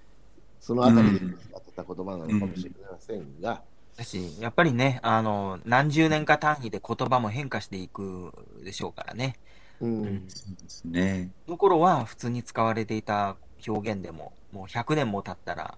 [0.60, 3.64] そのあたりで使ってた言葉なのかもしれませんが、
[3.98, 8.32] だし、やっぱりね、あの、何十年か単位で言葉も変化していく
[8.64, 9.40] でしょうからね。
[9.80, 10.30] うんうん。
[10.30, 11.32] そうですね。
[11.46, 13.38] その頃は普通に使われていた
[13.68, 15.78] 表現でも、もう100年も経ったら、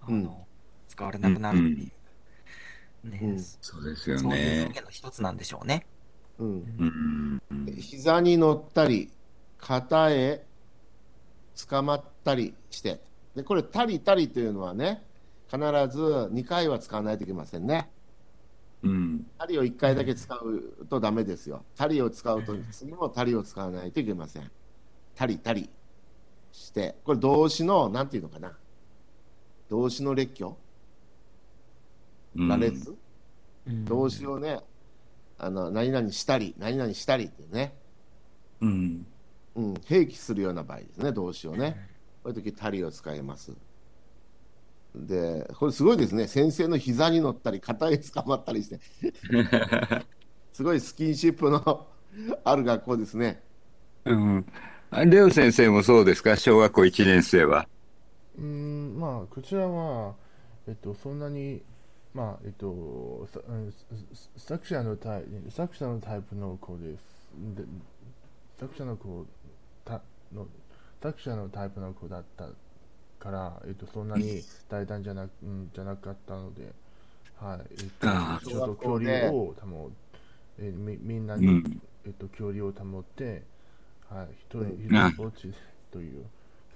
[0.00, 0.46] あの、うん
[0.88, 1.90] 使われなくなるってい
[3.04, 3.08] う。
[3.08, 4.80] ね、うんそうですよそういうね表。
[4.80, 5.86] 現の一つなんでしょうね。
[6.38, 6.84] うんう
[7.54, 7.76] ん。
[7.76, 9.10] 膝に乗ったり
[9.58, 10.46] 肩へ
[11.68, 13.00] 捕まったりして
[13.34, 15.04] でこれ「たりたり」というのはね
[15.46, 16.02] 必ず
[16.32, 17.90] 2回は使わないといけませんね。
[18.82, 19.26] うん。
[19.38, 21.64] 針を1回だけ使うとダメですよ。
[21.76, 24.50] 針を使うと次も針を使わないといけません。
[25.16, 25.70] 針、針
[26.52, 28.56] して、これ動詞の、なんていうのかな。
[29.68, 30.56] 動詞の列挙
[32.34, 32.96] うん羅列、
[33.66, 34.60] うん動詞をね、
[35.38, 37.74] あの、何々したり、何々したりってね、
[38.60, 39.06] うん。
[39.54, 41.91] うん、併記するような場合ですね、動詞をね。
[42.22, 43.52] こういう時、針を使います。
[44.94, 46.26] で、これすごいですね。
[46.28, 48.80] 先生の膝に乗ったり、肩に捕まったりして、
[50.52, 51.86] すごいスキンシップの
[52.44, 53.42] ある学校ですね。
[54.04, 54.46] うん。
[54.90, 56.36] あレオ先生もそうですか？
[56.36, 57.68] 小学校1年生は。
[58.38, 60.14] うーん、まあ、こちらは、
[60.66, 61.62] えっと、そんなに、
[62.14, 63.26] まあ、えっと、
[64.36, 67.02] 作者のタイ作者のタイプの子です。
[67.56, 67.64] で
[68.58, 69.26] 作者の子
[69.84, 70.02] た
[70.32, 70.46] の
[71.02, 72.48] 作者のタイプの子だった
[73.18, 76.72] から、えっと、そんなに大胆じゃな,、うん、じゃなかったので、
[77.36, 79.90] はい、えっあと、ちょっと距離を保
[80.58, 81.82] えみみんなに、うん。
[82.06, 83.42] えっと、距離を保って、
[84.08, 84.70] はい、一人、うん。
[84.70, 85.52] 一人ぼっち
[85.90, 86.24] という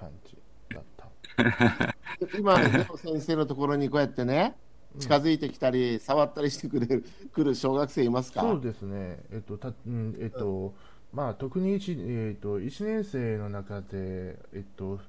[0.00, 0.36] 感じ
[0.74, 1.06] だった。
[2.38, 2.58] 今、
[2.96, 4.56] 先生のところにこうやってね、
[4.98, 8.40] 近づいてきたり、触ったりしてくれる来る小学生いますか？
[8.40, 10.74] そうですね、えっと、たうんえっと、
[11.12, 15.00] まあ、特に一、えっと、1年生の中で、えっと、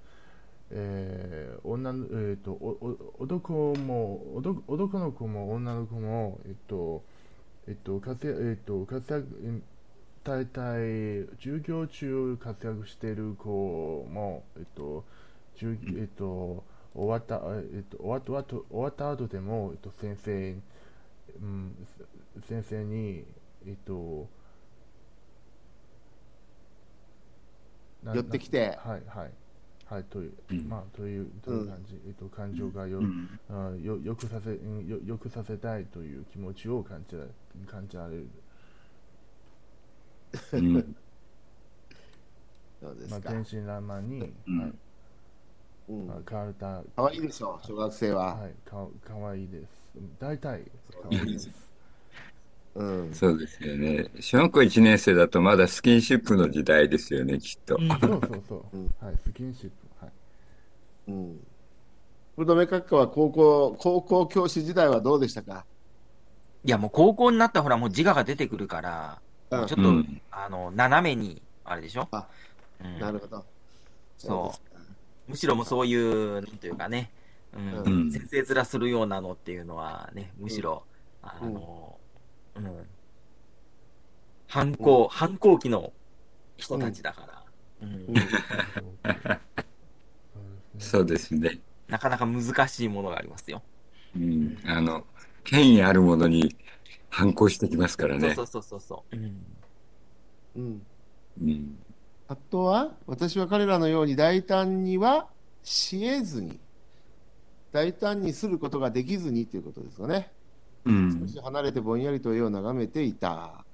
[0.72, 1.92] えー女
[2.32, 2.78] えっと、お
[3.20, 7.04] お男も男男の子も女の子も、えっと
[7.68, 9.64] えっと活躍えっと、活躍うん
[10.24, 15.06] 大体授業中活躍している子も、えっと
[15.56, 17.42] 授えっと、終わった、
[17.74, 20.56] えっと、終わった後終わった後でも、えっと、先生
[21.42, 21.88] うん、
[22.48, 23.24] 先生に、
[23.66, 24.28] えっと、
[28.04, 28.78] 寄ってきて。
[28.86, 29.34] なはいはい。
[29.86, 30.68] はいという、うん。
[30.68, 33.40] まあというという感じ、えっと感情がよ、うん。
[33.50, 37.24] あよよくさせうんよよくさせたいという気持ちを感じら
[37.66, 38.28] 感じられる、
[40.54, 40.74] うん。
[40.74, 40.84] まあ、
[42.82, 43.30] そうですか。
[43.32, 44.60] 天真爛漫に、うん。
[44.60, 44.74] はい。
[45.90, 46.08] うん。
[46.08, 46.84] まあ、変わった。
[46.96, 48.36] 可愛いでしょ、小学生は。
[48.36, 49.98] はいかかわいいです。
[50.20, 50.72] 大体
[51.02, 51.67] かわいいです
[52.78, 53.14] うん。
[53.14, 54.10] そうですよね。
[54.20, 57.76] 小学校1年生だとまだスキンシップの時代ですよね、きっと。
[57.80, 57.88] うん。
[57.90, 58.94] そうそうそう、うん。
[59.02, 60.06] はいスキンシップ。
[60.06, 60.12] はい。
[61.08, 61.40] うん。
[62.38, 65.66] ブドメ閣下は高校、高校教師時代はどうでしたか？
[66.64, 69.68] いや、もう高校になったらほら、もう自我が出てくるから、うん。
[69.68, 70.22] ちょっと、うん。
[70.30, 72.08] あの、斜めに、あれでしょ？
[72.12, 72.28] あ
[72.84, 73.00] うん。
[73.00, 73.44] なるほど。
[74.18, 74.48] そう。
[74.50, 74.68] ですか。
[75.28, 77.10] むしろもうそういう、なんというかね、
[77.54, 78.12] うん、うん。
[78.12, 80.84] 先生面するようなのっていうのはね、むしろ、
[81.24, 81.97] あの、
[82.58, 82.88] うん、
[84.48, 85.94] 反抗、反抗期の
[86.58, 87.44] 人たちだから、
[87.82, 88.16] うんうん
[90.80, 91.60] そうですね。
[91.88, 93.62] なかなか難しいものがありますよ。
[94.16, 94.58] うん。
[94.66, 95.06] あの、
[95.44, 96.56] 権威あるものに
[97.10, 98.44] 反抗してきますからねそ。
[98.44, 99.16] うそうそうそう。
[99.16, 99.46] うん
[100.56, 100.82] うん。
[101.42, 101.78] うん。
[102.28, 105.28] あとは、私は彼らのように大胆には
[105.64, 106.60] しえずに、
[107.72, 110.32] 大胆にすることができずにということですかね。
[110.88, 111.28] うん少。
[111.28, 113.66] し離れてぼんやりと絵を眺めていた。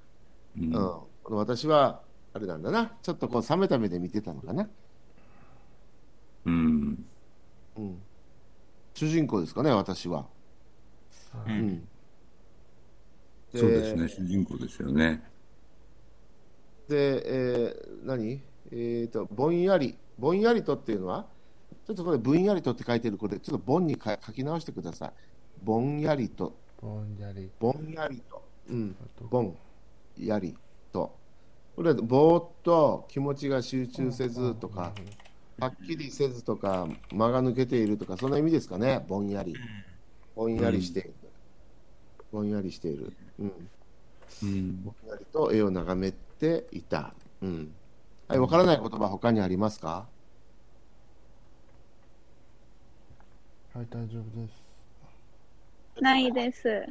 [0.56, 1.00] ううんん。
[1.24, 2.02] 私は、
[2.32, 2.98] あれなんだな。
[3.02, 4.68] ちょっとこう冷めた目で見てたのかな。
[6.44, 7.06] うん。
[7.76, 8.02] うん。
[8.94, 10.26] 主人公ですかね、私は。
[11.46, 11.88] ううんん。
[13.54, 14.08] そうですね。
[14.08, 15.22] 主人公ですよね。
[16.88, 18.40] で、えー何？
[18.72, 21.26] えっ、と、ぼんやり、ぼんやりとっていうのは、
[21.86, 25.12] ちょっとこれ、ぼんやりとって書いてるこれ、ちょっとぼんにか書き直してください。
[25.62, 28.94] ぼんやりと、ぼんやりぼんやりと、うん、
[29.30, 29.56] ぼん
[30.18, 30.54] やり
[30.92, 31.16] と。
[31.74, 34.92] これ、ぼーっと気持ちが集中せずとか、
[35.58, 39.56] はっきりせずとか、間が抜けているとか、そんな意味ですかね、ぼんやり。
[40.36, 41.14] ぼんやりしている。
[42.30, 43.14] ぼんやりしている。
[43.38, 43.52] うん。
[44.42, 44.84] うん。
[44.84, 47.14] ぼんやりと絵を眺めていた。
[47.40, 47.72] うん。
[48.28, 50.06] はい、わからない言葉、他にありますか？
[53.72, 54.63] はい大丈夫です
[56.00, 56.86] ないです。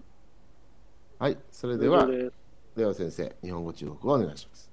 [1.19, 2.33] はい、それではです
[2.75, 4.71] レオ先生、日本語、中国語をお願いします。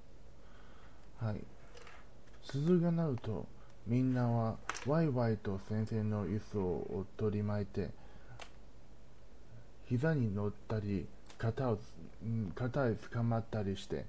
[1.18, 1.45] はい。
[2.45, 3.47] 鈴が鳴ると、
[3.87, 4.57] みんなは
[4.87, 7.91] ワイワイと先生の椅子を取り巻いて、
[9.87, 11.07] 膝に乗ったり、
[11.37, 11.78] 肩を、
[12.22, 14.07] うん肩へ捕まったりして、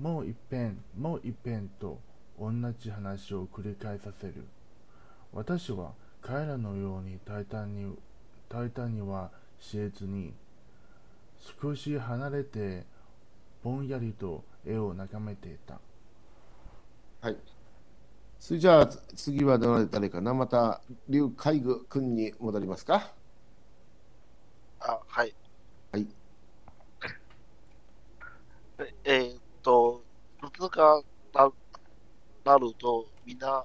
[0.00, 2.00] もう一遍、もう一遍と
[2.38, 4.44] 同じ話を繰り返させる。
[5.32, 7.94] 私は彼らのように大胆に、
[8.48, 10.32] 大胆にはしえずに、
[11.60, 12.84] 少し離れて
[13.62, 15.80] ぼんやりと絵を眺めていた。
[17.20, 17.36] はい。
[18.38, 20.34] それじゃあ次は誰かな？
[20.34, 23.12] また劉海軍君に戻りますか？
[24.80, 25.34] あ、はい。
[25.92, 26.06] はい。
[28.78, 30.04] ええーっと、
[30.40, 31.02] 物が
[31.34, 31.50] な
[32.44, 33.64] なると、みんな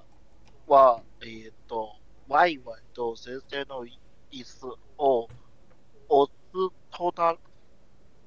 [0.66, 1.94] は、えーっと、
[2.28, 3.84] ワイワイと先生の
[4.32, 4.66] 椅子
[4.98, 5.28] を
[6.08, 6.52] 押す
[6.90, 7.38] となる。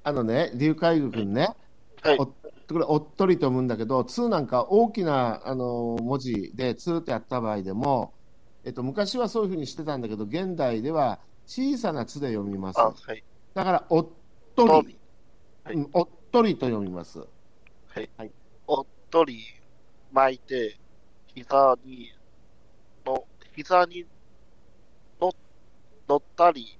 [0.04, 1.48] あのね、劉海軍君ね、
[2.02, 2.16] はい。
[2.18, 8.14] おこれおっとりと思うんだけど、2なんか大きなあの文字で2ってやった場合でも、
[8.64, 12.80] えっと、昔はそういうふうにしてたんだけど、現代では小さな「つ」で読みます。
[12.80, 13.22] あ、はい。
[13.54, 14.08] だから、おっ
[14.56, 14.98] とり
[15.64, 17.18] はいうんおっとりと読みます。
[17.18, 17.26] は
[18.00, 18.10] い。
[18.16, 18.32] はい
[18.66, 19.44] おっとり
[20.12, 20.76] 巻いて、
[21.34, 22.10] 膝に、
[23.04, 24.06] の、膝にの
[26.08, 26.78] 乗ったり、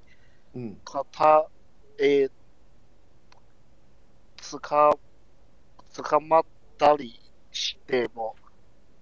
[0.55, 1.49] うん、肩、
[1.99, 2.31] えー、
[4.37, 4.97] つか、
[5.91, 6.45] つかまっ
[6.79, 7.18] たり
[7.51, 8.37] しても、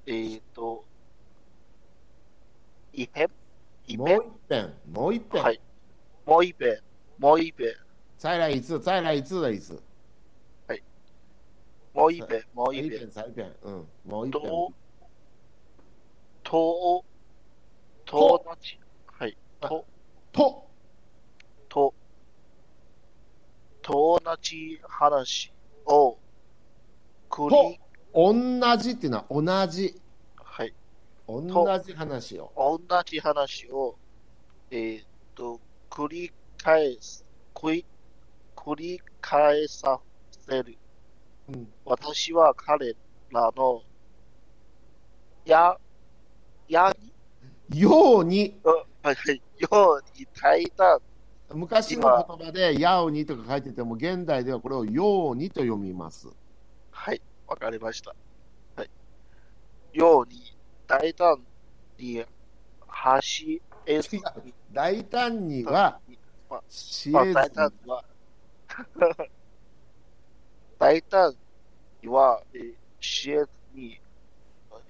[0.07, 0.85] えーと、
[2.93, 3.31] いぺん
[3.87, 5.43] いもう一遍、もう一遍。
[5.43, 5.61] はい。
[6.25, 6.79] もういぺん、
[7.19, 7.75] もういぺん、
[8.17, 9.79] 再来一次、再来一次的意思。
[11.93, 12.21] もうい
[12.55, 13.11] もういぺん一遍、。
[13.11, 13.55] 再遍。
[13.63, 14.43] うん、もう一遍。
[14.43, 14.73] と、
[16.45, 17.05] と、
[18.07, 19.37] と同じ、はい。
[19.61, 19.85] と、
[20.35, 20.67] と、
[21.69, 21.95] と、
[23.81, 25.53] と同じ話
[25.87, 26.19] を、
[27.31, 27.81] 繰り、
[28.13, 29.95] 同じっていうのは同じ。
[30.35, 30.75] はい。
[31.29, 31.43] 同
[31.79, 32.53] じ話を。
[32.57, 33.97] 同じ話を、
[34.73, 35.07] えーっ
[35.37, 37.25] と、繰り返す、
[37.55, 37.87] 繰り、
[38.57, 40.01] 繰り返さ
[40.33, 40.77] せる。
[41.49, 42.97] うん、私は彼
[43.31, 43.83] らの、
[45.45, 45.79] や、
[46.69, 46.93] や
[47.71, 49.17] に、ように、はい、
[49.71, 51.01] ように対談、
[51.53, 56.29] 昔の言葉で、やおにとか書いてても、現代ではこれをようにと読みます。
[56.91, 58.15] はい、わかりました。
[58.77, 58.91] はい。
[59.93, 60.57] ように、
[60.87, 61.41] 大胆
[61.99, 62.25] に、
[62.87, 64.23] 走えず違う
[64.73, 66.01] 大胆には、
[66.49, 68.05] ま知まあ、恵ず大胆には、
[70.79, 71.35] 大胆
[72.03, 74.01] には、えー、知恵ずに、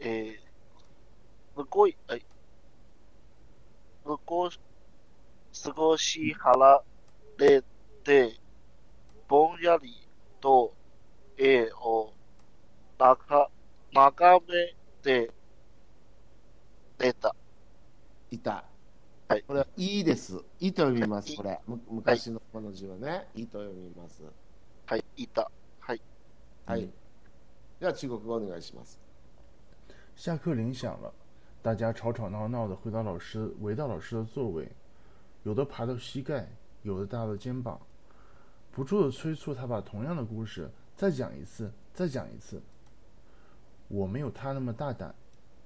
[0.01, 2.25] えー、すごい、はい、
[4.05, 4.61] すごし、
[5.65, 6.81] 過ごし払
[7.39, 7.63] れ
[8.05, 8.39] て、
[9.27, 10.07] ぼんやり
[10.41, 10.75] と
[11.39, 12.13] 絵を
[12.99, 13.49] 中
[13.93, 15.31] 眺めて
[16.99, 17.35] 出た。
[18.31, 18.65] いた。
[19.27, 20.39] はいこれは、いいです。
[20.61, 21.59] いと読みます、これ。
[21.67, 24.23] む昔のこの字はね、いと読みます。
[24.85, 25.51] はい、いた。
[25.81, 26.03] はい。
[26.67, 26.91] はい。
[27.81, 29.01] では、中国語お願いします。
[30.15, 31.13] 下课铃响了，
[31.64, 34.72] 大家吵吵闹闹的回到老师围到老师的座位，
[35.44, 36.48] 有的爬到膝盖，
[36.84, 37.80] 有的搭到肩膀，
[38.72, 42.62] 不住的催促他把同样的故事再讲一次，再讲一次。
[43.88, 45.14] 我没有他那么大胆，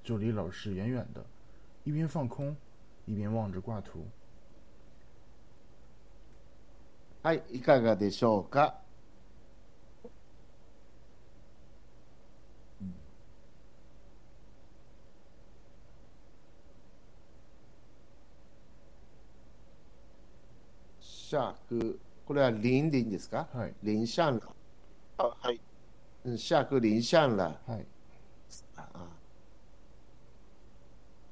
[0.04, 1.24] 就离老师远远的，
[1.84, 2.56] 一边放空，
[3.06, 4.06] 一边望着挂图。
[7.22, 8.76] はい、いかがでしょうか。
[21.29, 23.47] シャーク、これは林でいいんですか？
[23.53, 24.41] はい林上了。
[25.19, 25.61] あ、はい。
[26.25, 27.55] 嗯，下课林上了。
[27.67, 27.87] はい。
[28.77, 29.11] 啊，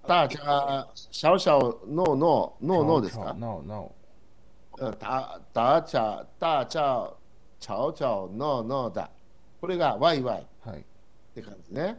[0.07, 3.33] 大家小小闹闹闹闹です吵か？
[3.33, 3.91] 闹闹。
[4.73, 7.11] 呃，大大家大家
[7.59, 9.11] 吵吵闹闹だ。
[9.63, 10.85] これがワイワイっはい。
[11.35, 11.99] て感じね。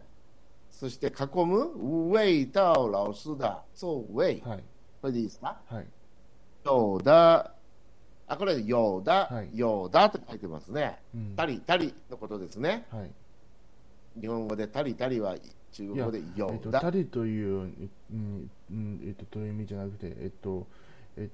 [0.69, 3.87] そして囲む味道老师的座
[4.23, 4.39] 位。
[4.41, 4.63] はい。
[5.01, 5.55] これでいいですか？
[5.65, 5.87] はい。
[6.63, 7.56] 有的。
[8.27, 10.99] あ、これ有的はい、有的って書いてますね。
[11.15, 11.35] うん。
[11.35, 12.85] たりたりのことですね。
[12.91, 13.11] はい。
[14.19, 15.35] 日本語でたりたりは
[15.71, 16.81] 中国語でえ有っと、的。
[16.81, 17.71] たりという、
[18.11, 20.67] うん、うん、えっと、という意味じゃなくて、えっと、
[21.15, 21.29] えっ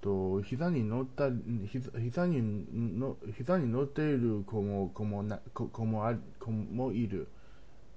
[0.00, 7.28] と、膝に乗った、ん膝膝にの、膝に乗っている子も、子もな、子子もある、子もいる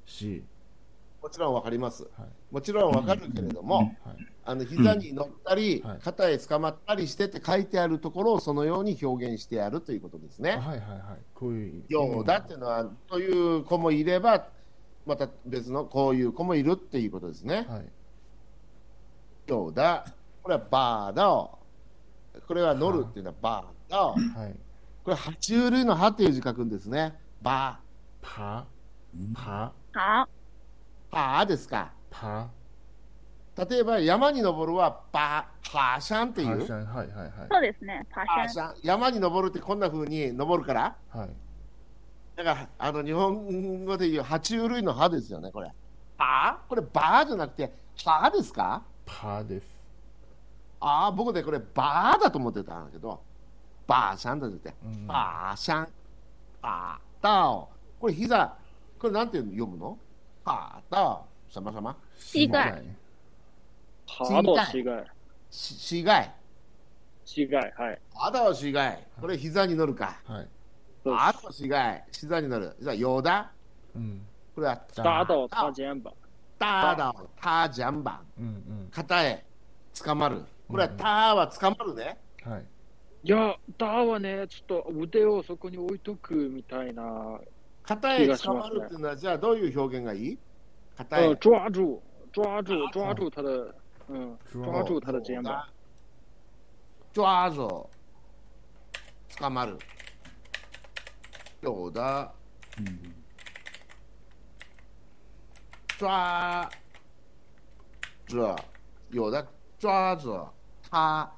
[0.06, 0.44] し、
[1.22, 2.04] もちろんわかります。
[2.18, 2.30] はい。
[2.52, 3.96] もちろんわかるけれども、はい。
[4.44, 10.54] あの膝に乗ったり、はい肩へ捕まったりしてって書いてあるところをそのように表現してやるということですね。
[10.54, 11.00] あはいはいはい。
[11.36, 11.84] こういう。
[11.90, 14.48] ようだっていうのは、という子もいれば、
[15.06, 17.68] また別のこういう子もいるっていうことですね。
[17.70, 17.86] はい。
[19.48, 20.06] ようだ。
[20.42, 21.26] これはバーだ。
[22.48, 23.98] これは乗るっていうのはバーだ。
[24.42, 24.56] はい。
[25.04, 27.16] これ、爬虫類の歯という字書くんですね。
[27.42, 27.80] バ
[28.24, 28.64] 爬、
[29.36, 30.26] 爬、好，ー。
[31.12, 31.92] パーですか。
[32.10, 32.48] 爬、
[33.70, 36.48] 例えば山に登るはバー、爬山っていう？
[36.48, 36.58] はい
[36.88, 37.32] はいはい。
[37.52, 38.08] そうですね。
[38.12, 38.76] 爬爬山。
[38.82, 40.96] 山山に登るってこんな風に登るから？
[41.10, 41.30] はい。
[42.36, 45.70] だから、あの日本語でいう爬虫類の歯ですよね、これ。
[46.18, 47.74] あこれバーじゃなくて、
[48.06, 48.84] バーですか？
[49.06, 49.66] パです。
[50.80, 53.22] ああ、僕でこれバーだと思ってたんだけど、
[53.86, 55.88] バーシャンだって、うんバーシャン、
[56.62, 57.70] バーダオ。
[58.00, 58.58] これ膝、
[58.98, 59.98] これなんて読むの？
[60.44, 61.26] バーダオ。
[61.50, 62.82] 什么什么膝蓋
[64.08, 65.06] ハとシガイ。
[65.50, 66.36] ししがい。
[67.26, 68.02] シガイ、はい。
[68.16, 69.08] あだはい。
[69.20, 70.20] これ膝に乗るか。
[70.26, 70.48] はい。
[71.04, 72.06] そうあだはしがい。
[72.12, 72.76] 膝に乗る。
[72.80, 73.52] じゃあ、よだ。
[73.96, 74.26] うん。
[74.56, 76.12] これは、打到他肩膀。
[76.60, 78.26] ただ、たじゃんばん。
[78.40, 78.90] うんうん。
[78.92, 79.46] 肩へ
[80.04, 80.46] 捕まる。
[80.68, 82.18] これは、たは捕まるね。
[82.44, 82.66] はい。
[83.24, 87.40] いや、ダはね、ちょっと腕をそこに置いとくみたいな。
[87.91, 90.39] 肩へ捕まるっていうのは、じゃあ、どういう表現がいい
[90.97, 91.37] 肩へ呃，。
[91.37, 92.01] 抓住，
[92.33, 93.75] 抓住，抓住他的，
[94.09, 95.65] 嗯，抓住他的肩膀。
[97.13, 97.89] 抓住。
[99.39, 99.79] 捕まる。
[101.61, 102.33] 有的。
[105.99, 106.69] 抓
[108.27, 108.57] 着，
[109.11, 109.47] 有的
[109.79, 110.53] 抓着
[110.91, 111.31] 他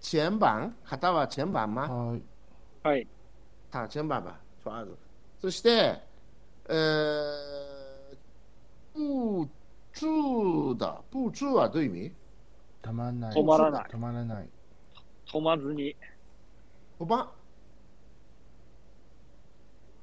[0.00, 1.88] 肩膀，肩は肩膀吗？
[1.88, 2.22] はい。
[2.82, 3.06] はい。
[3.70, 4.88] 他肩膀吧，抓着。
[5.45, 6.01] そして、
[6.67, 8.17] えー、
[8.95, 9.47] 不
[9.93, 12.11] 住的、不住はどういう意味？
[12.81, 13.35] 止まらない。
[13.35, 14.49] 止まらない止まらない。
[15.31, 15.95] 止まずに。
[16.99, 17.31] 止ま、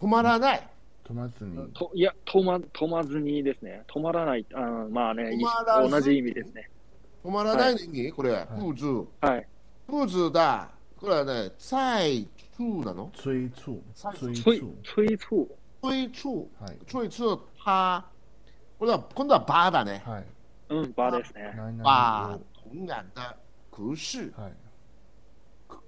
[0.00, 0.68] 止まらない。
[1.04, 1.72] 止まずに。
[1.72, 3.82] といや、止ま、止まずにですね。
[3.92, 4.46] 止まらない。
[4.54, 6.70] あーまあね、止まらず同じ意味ですね。
[7.24, 9.08] 止まらないの意味、これ、い不住。
[9.20, 9.48] はい。
[9.88, 10.70] 不住だ。
[11.02, 13.10] これはね、在住なの？
[13.10, 13.82] 催促。
[13.92, 14.72] 催催催促。
[14.84, 15.56] 催促。
[15.82, 16.48] 催促。
[16.60, 16.78] はい。
[16.86, 18.06] 催促他。
[18.78, 20.00] これは、今度はバーだね。
[20.06, 20.26] はい。
[20.68, 21.52] うん、バですね。
[21.82, 22.42] バーを。、
[22.72, 23.36] 同然的
[23.68, 24.32] 故事。
[24.36, 24.52] はい。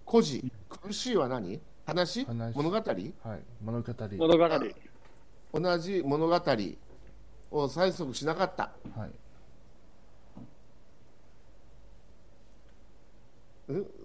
[0.04, 0.52] 故事。
[0.68, 1.60] 故事は何？
[1.86, 2.24] 話？
[2.26, 2.76] 話物語？
[2.76, 3.42] はい。
[3.62, 3.94] 物語。
[4.18, 4.50] 物語。
[5.52, 6.34] 同じ物語
[7.52, 8.72] を催促しなかった。
[8.96, 9.10] はい。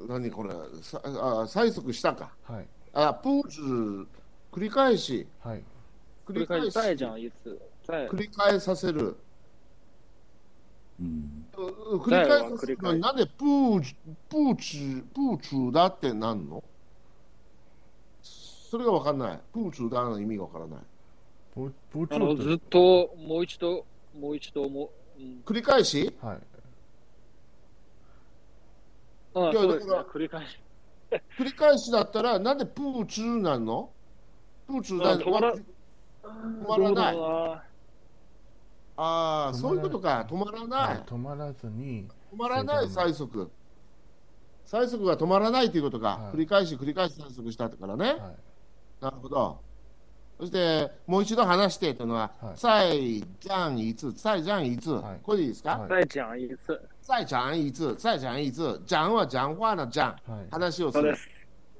[0.07, 0.51] 何これ
[0.81, 1.09] さあ
[1.47, 2.31] 催促したか。
[2.43, 2.67] はい。
[2.93, 4.07] あ、プーズ、
[4.51, 5.63] 繰り返し、はい。
[6.25, 9.17] 繰り返し、繰り返させる。
[10.99, 11.45] うん。
[11.57, 13.93] う繰り返させるのになんでプーズ、
[14.29, 16.63] プーチ、プーチュだってなんの？
[18.23, 19.39] それがわかんない。
[19.51, 20.79] プーチュだの意味がわからない。
[21.55, 23.85] ぼぼちあの、ずっと、もう一度、
[24.19, 26.11] もう一度も、うん、繰り返し？
[26.13, 26.27] と。
[26.27, 26.39] はい。
[29.35, 30.05] あいやそうですねだから。
[30.05, 30.59] 繰り返し。
[31.39, 33.89] 繰り返しだったらなんでプーチュなの？
[34.67, 37.17] プーチュだあ止まら止まらない
[39.01, 40.27] ああ、そういうことか。
[40.29, 40.97] 止まらない。
[41.07, 42.05] 止まらずに。
[42.33, 43.49] 止まらない催促。
[44.67, 46.17] 催促が止まらないということか。
[46.17, 48.05] はい繰り返し繰り返し催促したからね。
[48.05, 48.19] はい。
[49.01, 49.61] なるほど。
[50.37, 56.79] そして、もう一度話してというのは、はい再讲一次、再講一次、はいこれでいいですか、はい再讲一次。
[57.09, 58.61] 再講一次、再講一次。
[58.85, 60.47] 講は講話の講、はい。
[60.51, 61.15] 話をするで。
[61.15, 61.27] す。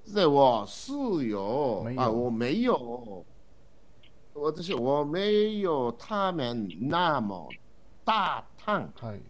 [0.05, 3.23] そして、我没，有あ、我没有。
[4.33, 7.47] 私、我没有他們那麼
[8.03, 8.89] 大胆。
[8.99, 9.21] はい。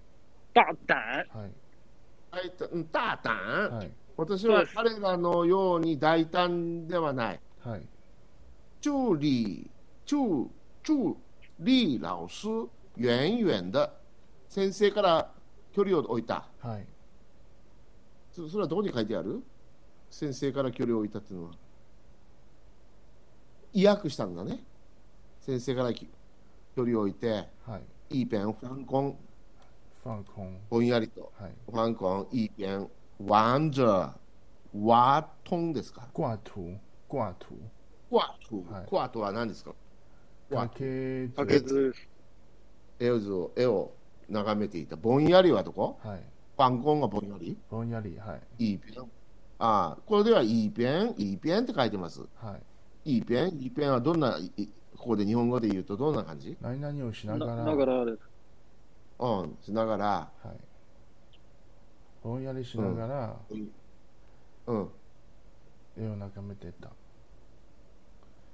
[0.53, 0.97] 大胆。
[1.33, 1.51] はい。
[2.93, 3.91] 大胆。
[4.15, 7.39] 私は彼らのように大胆ではない。
[7.59, 7.85] はい。
[8.81, 9.69] 助理、
[10.05, 10.49] 助、
[10.81, 11.17] 助
[11.59, 13.91] 理老師、遠々的
[14.47, 15.38] 先生から
[15.73, 16.47] 距離を置いた。
[16.59, 16.85] はい。
[18.31, 19.43] そそれはどこに書いてある？
[20.09, 21.51] 先生から距離を置いたっていうのは。
[23.73, 24.63] 意訳したんだね。
[25.41, 26.07] 先生からき
[26.75, 28.17] 距離を置いて、はい。
[28.17, 29.17] いいペン、ファンコン、
[30.03, 30.57] ファンコン。
[30.69, 31.31] ぼんやりと。
[31.39, 31.51] はい。
[31.69, 32.89] ファンコン、いいペン、
[33.25, 34.11] ワンジャー、
[34.81, 36.07] ワトンですか？
[36.13, 36.79] 挂图。
[37.07, 37.53] 挂图。
[38.09, 39.75] クワトはいクワトは何ですか？
[40.51, 41.93] かけかけず。
[42.99, 43.91] 絵を絵を
[44.29, 44.95] 眺めていた。
[44.95, 45.99] ぼんやりはどこ？
[46.03, 46.19] はい。
[46.19, 47.57] ファンコンがぼんやり？
[47.69, 48.17] ぼんやり。
[48.17, 48.65] はい。
[48.71, 49.03] いいペン？
[49.59, 52.21] ああ、これではいいペン、いいペンって書いてます。
[52.35, 52.57] は
[53.05, 53.15] い。
[53.15, 56.57] いいペン、いいペンはどんな、いここで日本語で言うとどんな感じ？
[56.61, 57.63] 何々をしなながら。
[57.63, 58.19] ながらです。
[59.19, 60.57] うん、しながら、はい。
[62.23, 63.35] ぼんやりしながら、
[64.67, 64.89] うん、
[65.97, 66.89] 絵を眺めてた。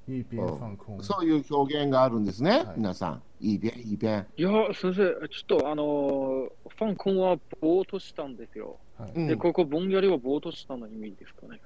[0.08, 1.03] いいペンファンコン。
[1.03, 3.22] そういう表現があるんですね、はい皆さん。
[3.41, 4.28] いいペン、いいペン。
[4.38, 8.78] いや、先生、ちょっとあのー、ファンコンはぼーっとしたんですよ。
[8.97, 9.12] はい。
[9.16, 11.60] うんで、ここぼんやりはぼーっとしたの意味ですかね。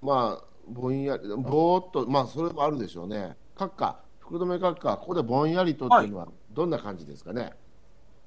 [0.00, 3.36] まあ、ぼんやり、ぼーっと、まあ、それもあるでしょうね。
[3.56, 7.52] 閣下、福留閣下、ここでぼんやりとっていうのは、どんな感じですかね？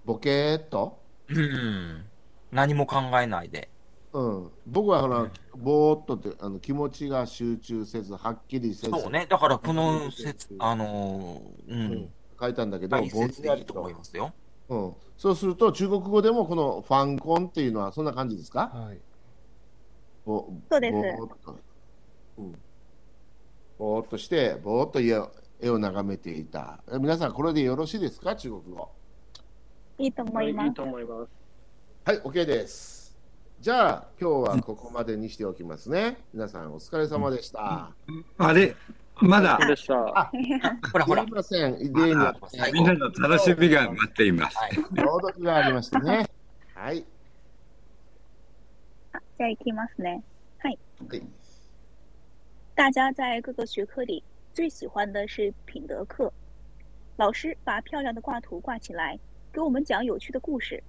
[0.03, 0.99] ボケーっと？
[1.29, 2.05] うん。
[2.51, 3.69] 何も考えないで。
[4.13, 9.25] うん、僕はほら、ぼーっとってあの気持ちが集中せず、はっきりせず、そうね。
[9.29, 11.93] だからこの説、あのー、ううん。
[11.93, 12.09] ん。
[12.39, 14.33] 書いたんだけど、大ぼん切でいいとやりと思いますよ。
[14.67, 18.71] うん、そうすると中国語でもこのファンコンっていうのはそんな感じですか？
[18.73, 18.99] はい。
[20.25, 20.93] ぼそうです。
[20.93, 21.59] ぼーっと、
[22.37, 22.55] うん、
[23.77, 26.83] ぼーっとしてぼーっと絵を絵を眺めていた。
[26.91, 28.35] え皆さんこれでよろしいですか？
[28.35, 28.89] 中国語。
[29.99, 30.63] いいと思います。
[30.63, 31.29] はい、いいと思います。
[32.03, 33.00] はい OK です
[33.61, 37.91] じゃあ今日はここまでにしておきますね皆さんお疲れ様でした、
[38.39, 38.75] あれ、
[39.21, 39.93] まだそうでした。
[40.19, 40.31] あ
[40.91, 41.61] ほらほらすい。
[41.61, 41.77] ません
[42.73, 44.57] みんなの楽しみが待っています。
[44.57, 46.27] はい朗読がありましたね
[46.73, 47.05] はい
[49.13, 50.23] 啊じゃあ行きますね。
[50.57, 50.79] はい
[52.73, 54.23] 大家在各个学科里
[54.55, 56.33] 最喜欢的是品德课。
[57.17, 59.19] 老师把漂亮的挂图挂起来，
[59.53, 60.83] 给我们讲有趣的故事。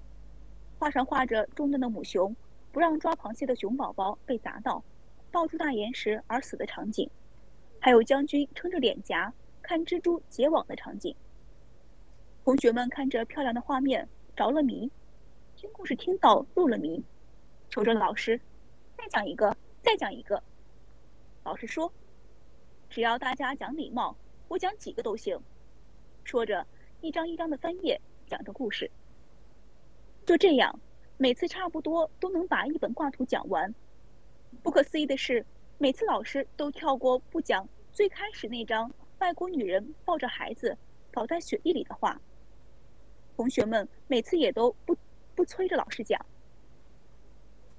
[0.78, 2.34] 画上画着中等的母熊
[2.72, 4.82] 不让抓螃蟹的熊宝宝被砸到，
[5.30, 7.08] 抱住大岩石而死的场景，
[7.78, 11.14] 还有将军撑着脸颊看蜘蛛结网的场景。
[12.44, 14.90] 同学们看着漂亮的画面着了迷，
[15.54, 17.04] 听故事听到入了迷，
[17.68, 18.40] 求着老师
[18.96, 20.42] 再讲一个，再讲一个。
[21.44, 21.92] 老师说
[22.88, 24.16] ：“只要大家讲礼貌，
[24.48, 25.38] 我讲几个都行。”
[26.24, 26.66] 说着，
[27.02, 28.90] 一张一张的翻页，讲着故事。
[30.24, 30.80] 就这样，
[31.16, 33.72] 每次差不多都能把一本挂图讲完。
[34.62, 35.44] 不可思议的是，
[35.78, 40.76] 每次老师都跳过不讲最开始那张外国女人抱着孩子
[41.10, 42.20] 倒在雪地里的画。
[43.36, 44.96] 同学们每次也都不
[45.34, 46.24] 不催着老师讲。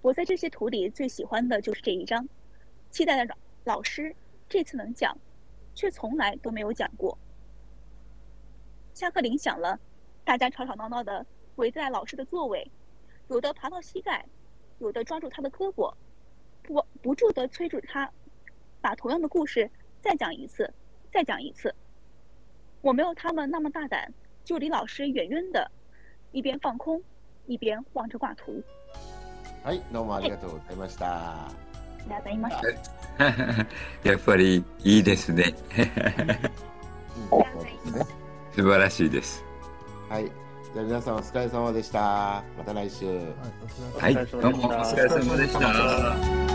[0.02, 2.28] 我在这些图里最喜欢的就是这一张，
[2.90, 4.14] 期待的老师
[4.50, 5.18] 这次能讲，
[5.76, 7.18] 却从来都没有讲过。
[8.94, 9.80] 下课铃响了，
[10.26, 11.26] 大家吵吵闹闹的
[11.56, 12.70] 围在老师的座位，
[13.30, 14.26] 有的爬到膝盖，
[14.80, 15.94] 有的抓住他的胳膊，
[16.62, 18.10] 不不住的催促他，
[18.82, 19.70] 把同样的故事
[20.02, 20.72] 再讲一次，
[21.12, 21.74] 再讲一次。
[22.82, 24.12] 我没有他们那么大胆，
[24.44, 25.72] 就离老师远远的，
[26.32, 27.02] 一边放空，
[27.46, 28.62] 一边望着挂图。
[29.64, 31.48] はい、どありがとうございました。
[31.48, 31.52] あ
[32.04, 32.68] りがとうございました。
[34.04, 35.56] やっぱりいいですね。
[38.52, 39.42] 素晴らしいです。
[40.10, 40.43] はい。
[40.74, 42.44] じゃあ皆さんお疲れ様でした。
[42.58, 43.06] また来週。
[43.06, 46.53] はい、お疲れ様はい、どうもお疲れ様でした。